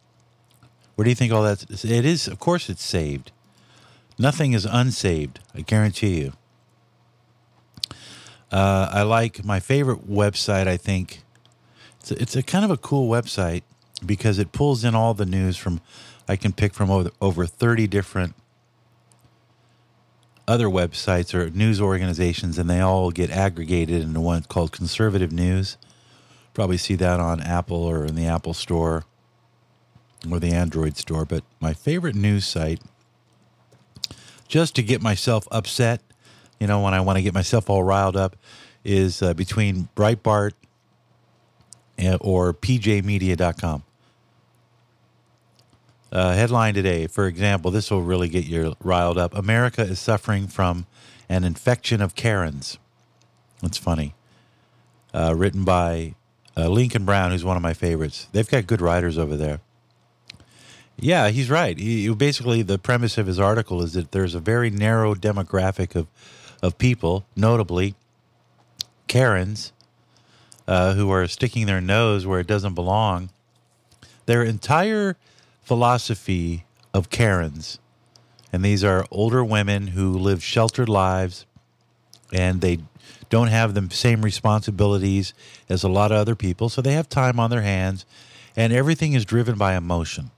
Where 0.95 1.03
do 1.03 1.09
you 1.09 1.15
think 1.15 1.31
all 1.31 1.43
that? 1.43 1.63
It 1.69 2.05
is, 2.05 2.27
of 2.27 2.39
course, 2.39 2.69
it's 2.69 2.83
saved. 2.83 3.31
Nothing 4.17 4.53
is 4.53 4.65
unsaved. 4.65 5.39
I 5.53 5.61
guarantee 5.61 6.21
you. 6.21 6.33
Uh, 8.51 8.89
I 8.91 9.03
like 9.03 9.45
my 9.45 9.59
favorite 9.59 10.09
website. 10.09 10.67
I 10.67 10.77
think 10.77 11.21
it's 11.99 12.11
a, 12.11 12.21
it's 12.21 12.35
a 12.35 12.43
kind 12.43 12.65
of 12.65 12.71
a 12.71 12.77
cool 12.77 13.09
website 13.09 13.63
because 14.05 14.39
it 14.39 14.51
pulls 14.51 14.83
in 14.83 14.95
all 14.95 15.13
the 15.13 15.25
news 15.25 15.57
from. 15.57 15.81
I 16.27 16.35
can 16.35 16.53
pick 16.53 16.73
from 16.73 16.89
over, 16.89 17.11
over 17.19 17.45
thirty 17.45 17.87
different 17.87 18.35
other 20.47 20.67
websites 20.67 21.33
or 21.33 21.49
news 21.49 21.79
organizations, 21.79 22.57
and 22.57 22.69
they 22.69 22.79
all 22.79 23.11
get 23.11 23.29
aggregated 23.29 24.01
into 24.01 24.19
one 24.19 24.43
called 24.43 24.71
Conservative 24.71 25.31
News. 25.31 25.77
Probably 26.53 26.77
see 26.77 26.95
that 26.95 27.19
on 27.19 27.41
Apple 27.41 27.83
or 27.83 28.05
in 28.05 28.15
the 28.15 28.25
Apple 28.25 28.53
Store 28.53 29.05
or 30.29 30.39
the 30.39 30.51
Android 30.51 30.97
Store. 30.97 31.25
But 31.25 31.43
my 31.59 31.73
favorite 31.73 32.15
news 32.15 32.45
site, 32.45 32.81
just 34.47 34.75
to 34.75 34.83
get 34.83 35.01
myself 35.01 35.47
upset, 35.51 36.01
you 36.59 36.67
know, 36.67 36.81
when 36.81 36.93
I 36.93 37.01
want 37.01 37.17
to 37.17 37.23
get 37.23 37.33
myself 37.33 37.69
all 37.69 37.83
riled 37.83 38.17
up, 38.17 38.35
is 38.83 39.21
uh, 39.21 39.33
between 39.33 39.89
Breitbart 39.95 40.51
or 42.19 42.53
PJmedia.com. 42.53 43.83
Uh, 46.11 46.33
headline 46.33 46.73
today, 46.73 47.07
for 47.07 47.25
example, 47.25 47.71
this 47.71 47.89
will 47.89 48.01
really 48.01 48.27
get 48.27 48.45
you 48.45 48.75
riled 48.83 49.17
up. 49.17 49.33
America 49.33 49.81
is 49.81 49.99
suffering 49.99 50.45
from 50.45 50.85
an 51.29 51.45
infection 51.45 52.01
of 52.01 52.15
Karens. 52.15 52.77
That's 53.61 53.77
funny. 53.77 54.13
Uh, 55.13 55.33
written 55.35 55.63
by 55.63 56.15
uh, 56.57 56.67
Lincoln 56.67 57.05
Brown, 57.05 57.31
who's 57.31 57.45
one 57.45 57.55
of 57.55 57.63
my 57.63 57.73
favorites. 57.73 58.27
They've 58.33 58.49
got 58.49 58.67
good 58.67 58.81
writers 58.81 59.17
over 59.17 59.37
there. 59.37 59.61
Yeah, 60.97 61.29
he's 61.29 61.49
right. 61.49 61.77
He, 61.77 62.13
basically, 62.13 62.61
the 62.61 62.77
premise 62.77 63.17
of 63.17 63.25
his 63.25 63.39
article 63.39 63.81
is 63.81 63.93
that 63.93 64.11
there's 64.11 64.35
a 64.35 64.39
very 64.39 64.69
narrow 64.69 65.15
demographic 65.15 65.95
of, 65.95 66.07
of 66.61 66.77
people, 66.77 67.25
notably 67.35 67.95
Karens, 69.07 69.71
uh, 70.67 70.93
who 70.93 71.09
are 71.09 71.27
sticking 71.27 71.65
their 71.65 71.81
nose 71.81 72.25
where 72.25 72.39
it 72.41 72.47
doesn't 72.47 72.75
belong. 72.75 73.29
Their 74.25 74.43
entire 74.43 75.15
philosophy 75.71 76.65
of 76.93 77.09
Karens, 77.09 77.79
and 78.51 78.61
these 78.61 78.83
are 78.83 79.05
older 79.09 79.41
women 79.41 79.87
who 79.87 80.11
live 80.17 80.43
sheltered 80.43 80.89
lives 80.89 81.45
and 82.33 82.59
they 82.59 82.79
don't 83.29 83.47
have 83.47 83.73
the 83.73 83.87
same 83.89 84.21
responsibilities 84.21 85.33
as 85.69 85.81
a 85.81 85.87
lot 85.87 86.11
of 86.11 86.17
other 86.17 86.35
people, 86.35 86.67
so 86.67 86.81
they 86.81 86.91
have 86.91 87.07
time 87.07 87.39
on 87.39 87.49
their 87.49 87.61
hands, 87.61 88.05
and 88.53 88.73
everything 88.73 89.13
is 89.13 89.23
driven 89.23 89.57
by 89.57 89.77
emotion. 89.77 90.31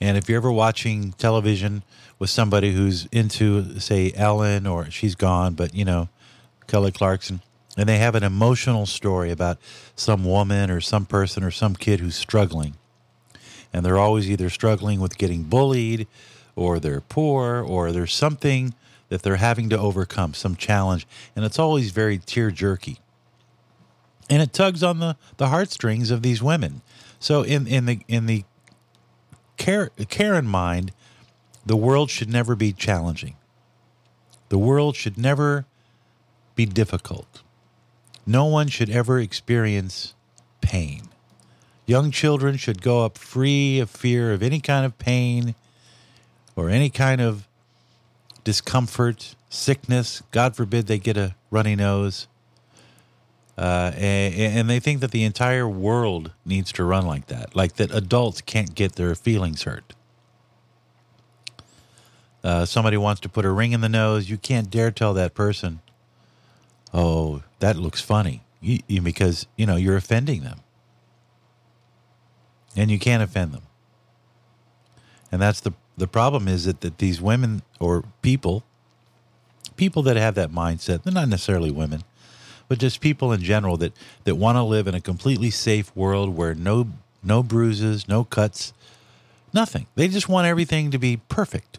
And 0.00 0.16
if 0.16 0.28
you're 0.28 0.36
ever 0.36 0.52
watching 0.52 1.10
television 1.14 1.82
with 2.20 2.30
somebody 2.30 2.72
who's 2.72 3.06
into, 3.06 3.80
say, 3.80 4.12
Ellen 4.14 4.64
or 4.64 4.92
she's 4.92 5.16
gone, 5.16 5.54
but 5.54 5.74
you 5.74 5.84
know, 5.84 6.08
Kelly 6.68 6.92
Clarkson, 6.92 7.42
and 7.76 7.88
they 7.88 7.98
have 7.98 8.14
an 8.14 8.22
emotional 8.22 8.86
story 8.86 9.32
about 9.32 9.58
some 9.96 10.24
woman 10.24 10.70
or 10.70 10.80
some 10.80 11.04
person 11.04 11.42
or 11.42 11.50
some 11.50 11.74
kid 11.74 11.98
who's 11.98 12.14
struggling, 12.14 12.76
and 13.72 13.84
they're 13.84 13.98
always 13.98 14.30
either 14.30 14.50
struggling 14.50 15.00
with 15.00 15.18
getting 15.18 15.44
bullied 15.44 16.06
or 16.54 16.78
they're 16.78 17.00
poor 17.00 17.62
or 17.62 17.92
there's 17.92 18.14
something 18.14 18.74
that 19.08 19.22
they're 19.22 19.36
having 19.36 19.68
to 19.68 19.78
overcome, 19.78 20.34
some 20.34 20.56
challenge, 20.56 21.06
and 21.36 21.44
it's 21.44 21.58
always 21.58 21.90
very 21.90 22.18
tear 22.18 22.50
jerky. 22.50 22.98
And 24.30 24.40
it 24.40 24.52
tugs 24.52 24.82
on 24.82 25.00
the, 25.00 25.16
the 25.36 25.48
heartstrings 25.48 26.10
of 26.10 26.22
these 26.22 26.42
women. 26.42 26.80
So 27.18 27.42
in, 27.42 27.66
in 27.66 27.86
the 27.86 28.00
in 28.08 28.26
the 28.26 28.44
care, 29.56 29.90
care 30.08 30.34
in 30.34 30.46
mind, 30.46 30.92
the 31.64 31.76
world 31.76 32.10
should 32.10 32.30
never 32.30 32.56
be 32.56 32.72
challenging. 32.72 33.36
The 34.48 34.58
world 34.58 34.96
should 34.96 35.18
never 35.18 35.66
be 36.54 36.66
difficult. 36.66 37.42
No 38.26 38.46
one 38.46 38.68
should 38.68 38.90
ever 38.90 39.18
experience 39.18 40.14
pain. 40.60 41.11
Young 41.86 42.10
children 42.10 42.56
should 42.56 42.80
go 42.80 43.04
up 43.04 43.18
free 43.18 43.80
of 43.80 43.90
fear 43.90 44.32
of 44.32 44.42
any 44.42 44.60
kind 44.60 44.86
of 44.86 44.98
pain 44.98 45.54
or 46.54 46.70
any 46.70 46.90
kind 46.90 47.20
of 47.20 47.48
discomfort, 48.44 49.34
sickness. 49.48 50.22
God 50.30 50.54
forbid 50.54 50.86
they 50.86 50.98
get 50.98 51.16
a 51.16 51.34
runny 51.50 51.74
nose. 51.74 52.28
Uh, 53.58 53.92
and, 53.96 54.34
and, 54.34 54.70
they 54.70 54.80
think 54.80 55.00
that 55.00 55.10
the 55.10 55.24
entire 55.24 55.68
world 55.68 56.32
needs 56.44 56.72
to 56.72 56.82
run 56.82 57.06
like 57.06 57.26
that, 57.26 57.54
like 57.54 57.74
that 57.74 57.90
adults 57.90 58.40
can't 58.40 58.74
get 58.74 58.94
their 58.94 59.14
feelings 59.14 59.64
hurt. 59.64 59.92
Uh, 62.42 62.64
somebody 62.64 62.96
wants 62.96 63.20
to 63.20 63.28
put 63.28 63.44
a 63.44 63.50
ring 63.50 63.72
in 63.72 63.82
the 63.82 63.90
nose, 63.90 64.30
you 64.30 64.38
can't 64.38 64.70
dare 64.70 64.90
tell 64.90 65.12
that 65.12 65.34
person, 65.34 65.80
"Oh, 66.94 67.42
that 67.58 67.76
looks 67.76 68.00
funny," 68.00 68.42
you, 68.62 68.78
you, 68.88 69.02
because 69.02 69.46
you 69.54 69.66
know 69.66 69.76
you're 69.76 69.98
offending 69.98 70.42
them 70.42 70.60
and 72.76 72.90
you 72.90 72.98
can't 72.98 73.22
offend 73.22 73.52
them. 73.52 73.62
And 75.30 75.40
that's 75.40 75.60
the 75.60 75.72
the 75.96 76.08
problem 76.08 76.48
is 76.48 76.64
that, 76.64 76.80
that 76.80 76.98
these 76.98 77.20
women 77.20 77.62
or 77.78 78.04
people, 78.22 78.64
people 79.76 80.02
that 80.02 80.16
have 80.16 80.34
that 80.36 80.50
mindset, 80.50 81.02
they're 81.02 81.12
not 81.12 81.28
necessarily 81.28 81.70
women, 81.70 82.02
but 82.68 82.78
just 82.78 83.00
people 83.00 83.32
in 83.32 83.42
general 83.42 83.76
that 83.78 83.92
that 84.24 84.36
want 84.36 84.56
to 84.56 84.62
live 84.62 84.86
in 84.86 84.94
a 84.94 85.00
completely 85.00 85.50
safe 85.50 85.94
world 85.94 86.36
where 86.36 86.54
no 86.54 86.88
no 87.22 87.42
bruises, 87.42 88.08
no 88.08 88.24
cuts, 88.24 88.72
nothing. 89.52 89.86
They 89.94 90.08
just 90.08 90.28
want 90.28 90.46
everything 90.46 90.90
to 90.90 90.98
be 90.98 91.18
perfect. 91.28 91.78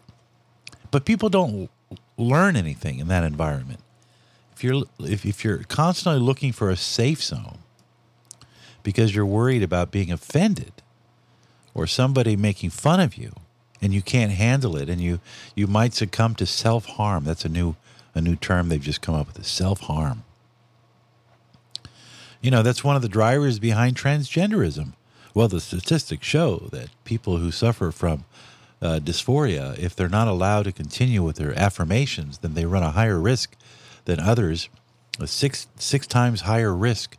But 0.90 1.04
people 1.04 1.28
don't 1.28 1.70
learn 2.16 2.54
anything 2.56 3.00
in 3.00 3.08
that 3.08 3.24
environment. 3.24 3.80
If 4.54 4.62
you're 4.62 4.84
if, 5.00 5.26
if 5.26 5.44
you're 5.44 5.64
constantly 5.64 6.20
looking 6.20 6.52
for 6.52 6.70
a 6.70 6.76
safe 6.76 7.22
zone 7.22 7.58
because 8.84 9.14
you're 9.14 9.26
worried 9.26 9.62
about 9.62 9.90
being 9.90 10.12
offended, 10.12 10.72
or 11.74 11.86
somebody 11.86 12.36
making 12.36 12.70
fun 12.70 13.00
of 13.00 13.16
you 13.16 13.34
and 13.82 13.92
you 13.92 14.00
can't 14.00 14.32
handle 14.32 14.76
it 14.76 14.88
and 14.88 15.00
you 15.00 15.20
you 15.54 15.66
might 15.66 15.92
succumb 15.92 16.34
to 16.34 16.46
self-harm 16.46 17.24
that's 17.24 17.44
a 17.44 17.48
new 17.48 17.76
a 18.14 18.20
new 18.20 18.36
term 18.36 18.68
they've 18.68 18.80
just 18.80 19.02
come 19.02 19.14
up 19.14 19.26
with, 19.26 19.44
self 19.44 19.80
harm. 19.80 20.24
You 22.40 22.50
know, 22.50 22.62
that's 22.62 22.84
one 22.84 22.96
of 22.96 23.02
the 23.02 23.08
drivers 23.08 23.58
behind 23.58 23.96
transgenderism. 23.96 24.92
Well, 25.32 25.48
the 25.48 25.60
statistics 25.60 26.26
show 26.26 26.68
that 26.70 26.90
people 27.04 27.38
who 27.38 27.50
suffer 27.50 27.90
from 27.90 28.24
uh, 28.80 29.00
dysphoria, 29.02 29.76
if 29.78 29.96
they're 29.96 30.08
not 30.08 30.28
allowed 30.28 30.64
to 30.64 30.72
continue 30.72 31.22
with 31.22 31.36
their 31.36 31.58
affirmations, 31.58 32.38
then 32.38 32.54
they 32.54 32.66
run 32.66 32.82
a 32.82 32.90
higher 32.90 33.18
risk 33.18 33.56
than 34.04 34.20
others, 34.20 34.68
a 35.18 35.26
six 35.26 35.66
six 35.76 36.06
times 36.06 36.42
higher 36.42 36.74
risk 36.74 37.16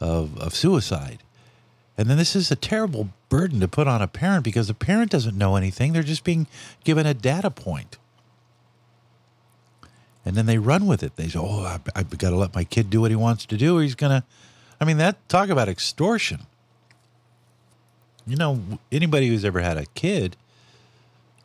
of, 0.00 0.38
of 0.38 0.54
suicide. 0.54 1.18
And 1.98 2.08
then 2.08 2.16
this 2.16 2.36
is 2.36 2.52
a 2.52 2.56
terrible 2.56 3.08
burden 3.28 3.58
to 3.58 3.66
put 3.66 3.88
on 3.88 4.00
a 4.00 4.06
parent 4.06 4.44
because 4.44 4.68
the 4.68 4.74
parent 4.74 5.10
doesn't 5.10 5.36
know 5.36 5.56
anything. 5.56 5.92
They're 5.92 6.04
just 6.04 6.22
being 6.22 6.46
given 6.84 7.06
a 7.06 7.12
data 7.12 7.50
point. 7.50 7.98
And 10.24 10.36
then 10.36 10.46
they 10.46 10.58
run 10.58 10.86
with 10.86 11.02
it. 11.02 11.16
They 11.16 11.26
say, 11.26 11.40
oh, 11.40 11.64
I, 11.64 11.80
I've 11.96 12.16
got 12.16 12.30
to 12.30 12.36
let 12.36 12.54
my 12.54 12.62
kid 12.62 12.88
do 12.88 13.00
what 13.00 13.10
he 13.10 13.16
wants 13.16 13.44
to 13.46 13.56
do 13.56 13.78
or 13.78 13.82
he's 13.82 13.96
going 13.96 14.12
to. 14.12 14.24
I 14.80 14.84
mean, 14.84 14.98
that 14.98 15.28
talk 15.28 15.48
about 15.48 15.68
extortion. 15.68 16.42
You 18.26 18.36
know, 18.36 18.60
anybody 18.92 19.26
who's 19.26 19.44
ever 19.44 19.60
had 19.60 19.76
a 19.76 19.86
kid, 19.94 20.36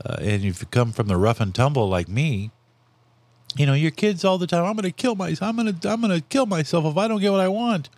uh, 0.05 0.17
and 0.19 0.43
if 0.43 0.61
you 0.61 0.67
come 0.69 0.91
from 0.91 1.07
the 1.07 1.17
rough 1.17 1.39
and 1.39 1.55
tumble 1.55 1.89
like 1.89 2.07
me, 2.07 2.51
you 3.55 3.65
know, 3.65 3.73
your 3.73 3.91
kids 3.91 4.23
all 4.23 4.37
the 4.37 4.47
time. 4.47 4.65
I'm 4.65 4.73
going 4.75 4.83
to 4.83 4.91
kill 4.91 5.15
myself. 5.15 5.49
I'm 5.49 5.55
going 5.55 5.73
to. 5.73 5.89
I'm 5.89 6.01
going 6.01 6.13
to 6.13 6.21
kill 6.27 6.45
myself 6.45 6.85
if 6.85 6.97
I 6.97 7.07
don't 7.07 7.21
get 7.21 7.31
what 7.31 7.41
I 7.41 7.47
want. 7.47 7.89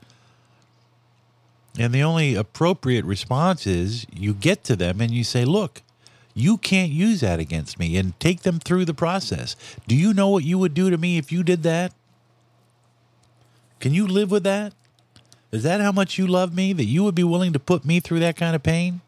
And 1.78 1.94
the 1.94 2.04
only 2.04 2.36
appropriate 2.36 3.06
response 3.06 3.68
is 3.68 4.06
you 4.14 4.34
get 4.34 4.64
to 4.66 4.76
them 4.76 5.02
and 5.02 5.12
you 5.12 5.24
say, 5.24 5.44
look, 5.44 5.82
you 6.34 6.58
can't 6.58 6.92
use 6.92 7.22
that 7.22 7.40
against 7.40 7.80
me 7.80 7.98
and 7.98 8.18
take 8.20 8.42
them 8.42 8.60
through 8.60 8.86
the 8.86 8.94
process. 8.94 9.56
Do 9.88 9.96
you 9.96 10.14
know 10.14 10.30
what 10.30 10.44
you 10.44 10.58
would 10.58 10.74
do 10.74 10.90
to 10.90 10.98
me 10.98 11.18
if 11.18 11.32
you 11.32 11.44
did 11.44 11.64
that? 11.64 11.94
Can 13.80 13.94
you 13.94 14.08
live 14.08 14.32
with 14.32 14.44
that? 14.44 14.74
Is 15.52 15.64
that 15.64 15.82
how 15.82 15.92
much 15.92 16.18
you 16.18 16.28
love 16.28 16.54
me 16.54 16.74
that 16.74 16.86
you 16.86 17.04
would 17.04 17.16
be 17.16 17.24
willing 17.24 17.54
to 17.54 17.60
put 17.60 17.86
me 17.86 18.00
through 18.00 18.20
that 18.20 18.36
kind 18.36 18.56
of 18.56 18.64
pain? 18.64 19.02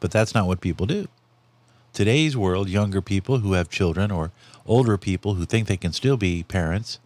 But 0.00 0.10
that's 0.10 0.34
not 0.34 0.46
what 0.46 0.60
people 0.60 0.86
do. 0.86 1.08
Today's 1.92 2.36
world, 2.36 2.68
younger 2.68 3.00
people 3.00 3.38
who 3.38 3.54
have 3.54 3.68
children 3.68 4.10
or 4.10 4.30
older 4.66 4.98
people 4.98 5.34
who 5.34 5.44
think 5.44 5.66
they 5.66 5.76
can 5.76 5.92
still 5.92 6.16
be 6.16 6.42
parents, 6.42 6.98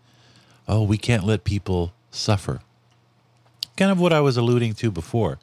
oh, 0.66 0.82
we 0.82 0.98
can't 0.98 1.24
let 1.24 1.44
people 1.44 1.92
suffer 2.10 2.60
kind 3.82 3.90
of 3.90 3.98
what 3.98 4.12
I 4.12 4.20
was 4.20 4.36
alluding 4.36 4.74
to 4.74 4.92
before. 4.92 5.40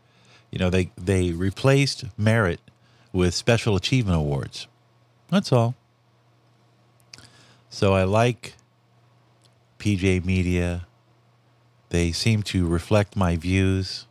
You 0.50 0.60
know, 0.60 0.70
they 0.70 0.92
they 0.96 1.32
replaced 1.32 2.06
merit 2.18 2.62
with 3.12 3.34
special 3.34 3.76
achievement 3.76 4.16
awards. 4.16 4.66
That's 5.30 5.52
all. 5.52 5.76
So 7.70 7.94
I 7.94 8.06
like 8.06 8.54
PJ 9.78 10.24
Media. 10.24 10.88
They 11.90 12.14
seem 12.14 12.44
to 12.44 12.66
reflect 12.66 13.18
my 13.18 13.36
views. 13.36 14.06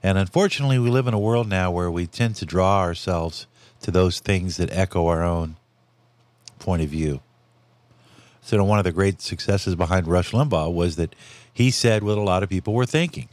And 0.00 0.16
unfortunately, 0.16 0.78
we 0.78 0.88
live 0.88 1.08
in 1.08 1.14
a 1.14 1.18
world 1.18 1.48
now 1.48 1.72
where 1.72 1.90
we 1.90 2.06
tend 2.06 2.36
to 2.36 2.46
draw 2.46 2.78
ourselves 2.78 3.48
to 3.80 3.90
those 3.90 4.20
things 4.20 4.58
that 4.58 4.70
echo 4.70 5.08
our 5.08 5.24
own 5.24 5.56
point 6.60 6.82
of 6.82 6.88
view. 6.88 7.20
So, 8.42 8.62
one 8.62 8.78
of 8.78 8.84
the 8.84 8.92
great 8.92 9.20
successes 9.20 9.74
behind 9.74 10.06
Rush 10.06 10.30
Limbaugh 10.30 10.72
was 10.72 10.94
that 10.94 11.16
he 11.52 11.72
said 11.72 12.04
what 12.04 12.16
a 12.16 12.20
lot 12.20 12.44
of 12.44 12.48
people 12.48 12.72
were 12.72 12.86
thinking 12.86 13.28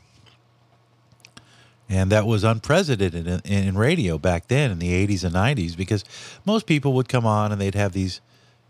and 1.89 2.11
that 2.11 2.25
was 2.25 2.43
unprecedented 2.43 3.27
in, 3.27 3.39
in, 3.41 3.77
radio 3.77 4.17
back 4.17 4.47
then 4.47 4.71
in 4.71 4.79
the 4.79 5.07
80s 5.07 5.23
and 5.23 5.36
90s 5.36 5.75
because 5.75 6.03
most 6.45 6.65
people 6.65 6.93
would 6.93 7.09
come 7.09 7.25
on 7.25 7.51
and 7.51 7.59
they'd 7.59 7.75
have 7.75 7.93
these 7.93 8.21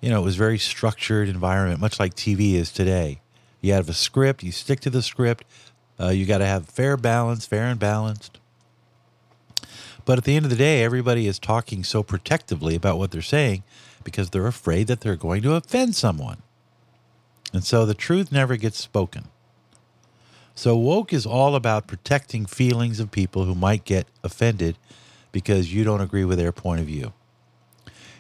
you 0.02 0.10
know 0.10 0.22
it 0.22 0.26
was 0.26 0.36
very 0.36 0.58
structured 0.58 1.30
environment 1.30 1.80
much 1.80 2.00
like 2.00 2.16
tv 2.16 2.54
is 2.54 2.72
today. 2.72 3.22
You 3.62 3.74
have 3.74 3.90
a 3.90 3.94
script 3.94 4.44
you 4.44 4.52
stick 4.52 4.80
to 4.82 4.90
the 4.90 5.02
script 5.02 5.46
uh, 6.00 6.10
you 6.10 6.26
got 6.26 6.40
to 6.40 6.46
have 6.46 6.66
fair 6.68 6.98
balance 6.98 7.46
fair 7.46 7.66
and 7.66 7.80
balanced. 7.80 8.40
But 10.06 10.18
at 10.18 10.26
the 10.26 10.36
end 10.36 10.46
of 10.46 10.50
the 10.50 10.58
day 10.58 10.84
everybody 10.84 11.28
is 11.28 11.40
talking 11.40 11.84
so 11.84 12.04
protectively 12.04 12.76
about 12.76 12.98
what 12.98 13.12
they're 13.12 13.22
saying 13.22 13.64
because 14.04 14.32
they're 14.32 14.48
afraid 14.48 14.88
that 14.88 15.02
they're 15.02 15.16
going 15.16 15.44
to 15.44 15.54
offend 15.54 15.96
someone. 15.96 16.42
And 17.54 17.64
so 17.64 17.86
the 17.86 17.94
truth 17.94 18.32
never 18.32 18.58
gets 18.58 18.80
spoken 18.80 19.30
so, 20.56 20.78
woke 20.78 21.12
is 21.12 21.26
all 21.26 21.56
about 21.56 21.88
protecting 21.88 22.46
feelings 22.46 23.00
of 23.00 23.12
people 23.12 23.46
who 23.46 23.56
might 23.56 23.86
get 23.86 24.08
offended 24.24 24.78
because 25.32 25.74
you 25.74 25.84
don't 25.84 26.02
agree 26.02 26.26
with 26.26 26.38
their 26.38 26.52
point 26.52 26.80
of 26.80 26.86
view. 26.86 27.14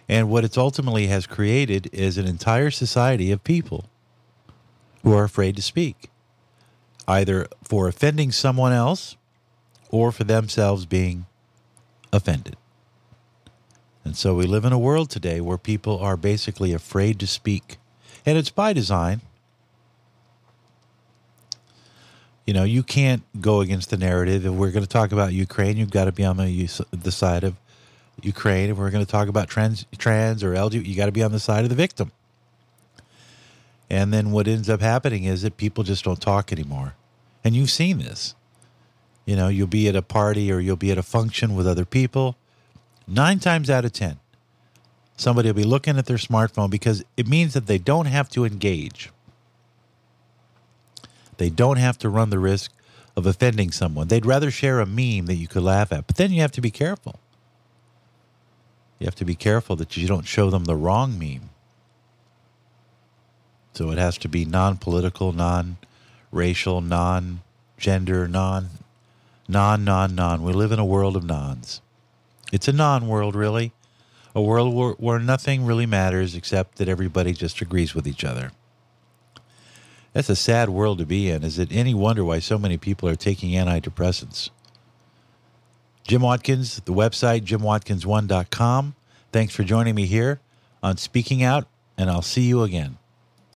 And 0.09 0.29
what 0.29 0.43
it's 0.43 0.57
ultimately 0.57 1.07
has 1.07 1.27
created 1.27 1.89
is 1.93 2.17
an 2.17 2.27
entire 2.27 2.71
society 2.71 3.31
of 3.31 3.43
people 3.43 3.85
who 5.03 5.13
are 5.13 5.23
afraid 5.23 5.55
to 5.57 5.61
speak, 5.61 6.09
either 7.07 7.47
for 7.63 7.87
offending 7.87 8.31
someone 8.31 8.73
else 8.73 9.15
or 9.89 10.11
for 10.11 10.23
themselves 10.23 10.85
being 10.85 11.27
offended. 12.11 12.57
And 14.03 14.17
so 14.17 14.33
we 14.33 14.45
live 14.45 14.65
in 14.65 14.73
a 14.73 14.79
world 14.79 15.09
today 15.09 15.39
where 15.39 15.57
people 15.57 15.99
are 15.99 16.17
basically 16.17 16.73
afraid 16.73 17.19
to 17.19 17.27
speak. 17.27 17.77
And 18.25 18.37
it's 18.37 18.49
by 18.49 18.73
design. 18.73 19.21
You 22.45 22.53
know, 22.53 22.63
you 22.63 22.83
can't 22.83 23.23
go 23.41 23.61
against 23.61 23.89
the 23.89 23.97
narrative. 23.97 24.45
If 24.45 24.51
we're 24.51 24.71
going 24.71 24.83
to 24.83 24.89
talk 24.89 25.11
about 25.11 25.33
Ukraine, 25.33 25.77
you've 25.77 25.91
got 25.91 26.05
to 26.05 26.11
be 26.11 26.25
on 26.25 26.37
the 26.37 26.85
the 26.91 27.11
side 27.11 27.43
of 27.43 27.55
Ukraine. 28.21 28.69
If 28.69 28.77
we're 28.77 28.91
going 28.91 29.05
to 29.05 29.11
talk 29.11 29.27
about 29.27 29.47
trans 29.47 29.85
trans 29.97 30.43
or 30.43 30.53
LGBT, 30.53 30.85
you 30.85 30.95
got 30.95 31.05
to 31.07 31.11
be 31.11 31.23
on 31.23 31.31
the 31.31 31.39
side 31.39 31.63
of 31.63 31.69
the 31.69 31.75
victim. 31.75 32.11
And 33.89 34.11
then 34.11 34.31
what 34.31 34.47
ends 34.47 34.69
up 34.69 34.81
happening 34.81 35.23
is 35.25 35.43
that 35.43 35.57
people 35.57 35.83
just 35.83 36.03
don't 36.03 36.19
talk 36.19 36.51
anymore. 36.51 36.95
And 37.43 37.55
you've 37.55 37.69
seen 37.69 37.99
this. 37.99 38.35
You 39.25 39.35
know, 39.35 39.47
you'll 39.47 39.67
be 39.67 39.87
at 39.87 39.95
a 39.95 40.01
party 40.01 40.51
or 40.51 40.59
you'll 40.59 40.75
be 40.75 40.91
at 40.91 40.97
a 40.97 41.03
function 41.03 41.55
with 41.55 41.67
other 41.67 41.85
people. 41.85 42.35
Nine 43.07 43.39
times 43.39 43.69
out 43.69 43.85
of 43.85 43.93
10, 43.93 44.19
somebody 45.15 45.49
will 45.49 45.53
be 45.53 45.63
looking 45.63 45.97
at 45.97 46.05
their 46.05 46.17
smartphone 46.17 46.69
because 46.69 47.03
it 47.17 47.27
means 47.27 47.53
that 47.53 47.67
they 47.67 47.77
don't 47.77 48.05
have 48.05 48.29
to 48.29 48.45
engage. 48.45 49.11
They 51.37 51.49
don't 51.49 51.77
have 51.77 51.97
to 51.99 52.09
run 52.09 52.29
the 52.29 52.39
risk 52.39 52.71
of 53.15 53.25
offending 53.25 53.71
someone. 53.71 54.07
They'd 54.07 54.25
rather 54.25 54.51
share 54.51 54.79
a 54.79 54.85
meme 54.85 55.25
that 55.27 55.35
you 55.35 55.47
could 55.47 55.63
laugh 55.63 55.91
at. 55.91 56.07
But 56.07 56.15
then 56.15 56.31
you 56.31 56.41
have 56.41 56.51
to 56.53 56.61
be 56.61 56.71
careful. 56.71 57.19
You 58.99 59.05
have 59.05 59.15
to 59.15 59.25
be 59.25 59.35
careful 59.35 59.75
that 59.77 59.97
you 59.97 60.07
don't 60.07 60.25
show 60.25 60.49
them 60.49 60.65
the 60.65 60.75
wrong 60.75 61.19
meme. 61.19 61.49
So 63.73 63.91
it 63.91 63.97
has 63.97 64.17
to 64.19 64.29
be 64.29 64.45
non 64.45 64.77
political, 64.77 65.31
non 65.31 65.77
racial, 66.31 66.81
non 66.81 67.41
gender, 67.77 68.27
non, 68.27 68.69
non, 69.47 69.83
non, 69.83 70.15
non. 70.15 70.43
We 70.43 70.53
live 70.53 70.71
in 70.71 70.79
a 70.79 70.85
world 70.85 71.15
of 71.15 71.23
nons. 71.23 71.81
It's 72.51 72.67
a 72.67 72.73
non 72.73 73.07
world, 73.07 73.35
really. 73.35 73.73
A 74.35 74.41
world 74.41 74.73
where, 74.73 74.91
where 74.93 75.19
nothing 75.19 75.65
really 75.65 75.85
matters 75.85 76.35
except 76.35 76.77
that 76.77 76.87
everybody 76.87 77.33
just 77.33 77.61
agrees 77.61 77.93
with 77.93 78.07
each 78.07 78.23
other. 78.23 78.51
That's 80.13 80.29
a 80.29 80.35
sad 80.35 80.69
world 80.69 80.99
to 80.99 81.05
be 81.05 81.29
in. 81.29 81.43
Is 81.43 81.59
it 81.59 81.69
any 81.71 81.93
wonder 81.93 82.23
why 82.23 82.39
so 82.39 82.57
many 82.57 82.77
people 82.77 83.09
are 83.09 83.15
taking 83.15 83.51
antidepressants? 83.51 84.51
Jim 86.07 86.21
Watkins, 86.21 86.81
the 86.85 86.93
website, 86.93 87.41
jimwatkins1.com. 87.41 88.95
Thanks 89.31 89.55
for 89.55 89.63
joining 89.63 89.95
me 89.95 90.05
here 90.05 90.39
on 90.83 90.97
Speaking 90.97 91.41
Out, 91.41 91.65
and 91.97 92.09
I'll 92.09 92.21
see 92.21 92.43
you 92.43 92.61
again. 92.61 92.97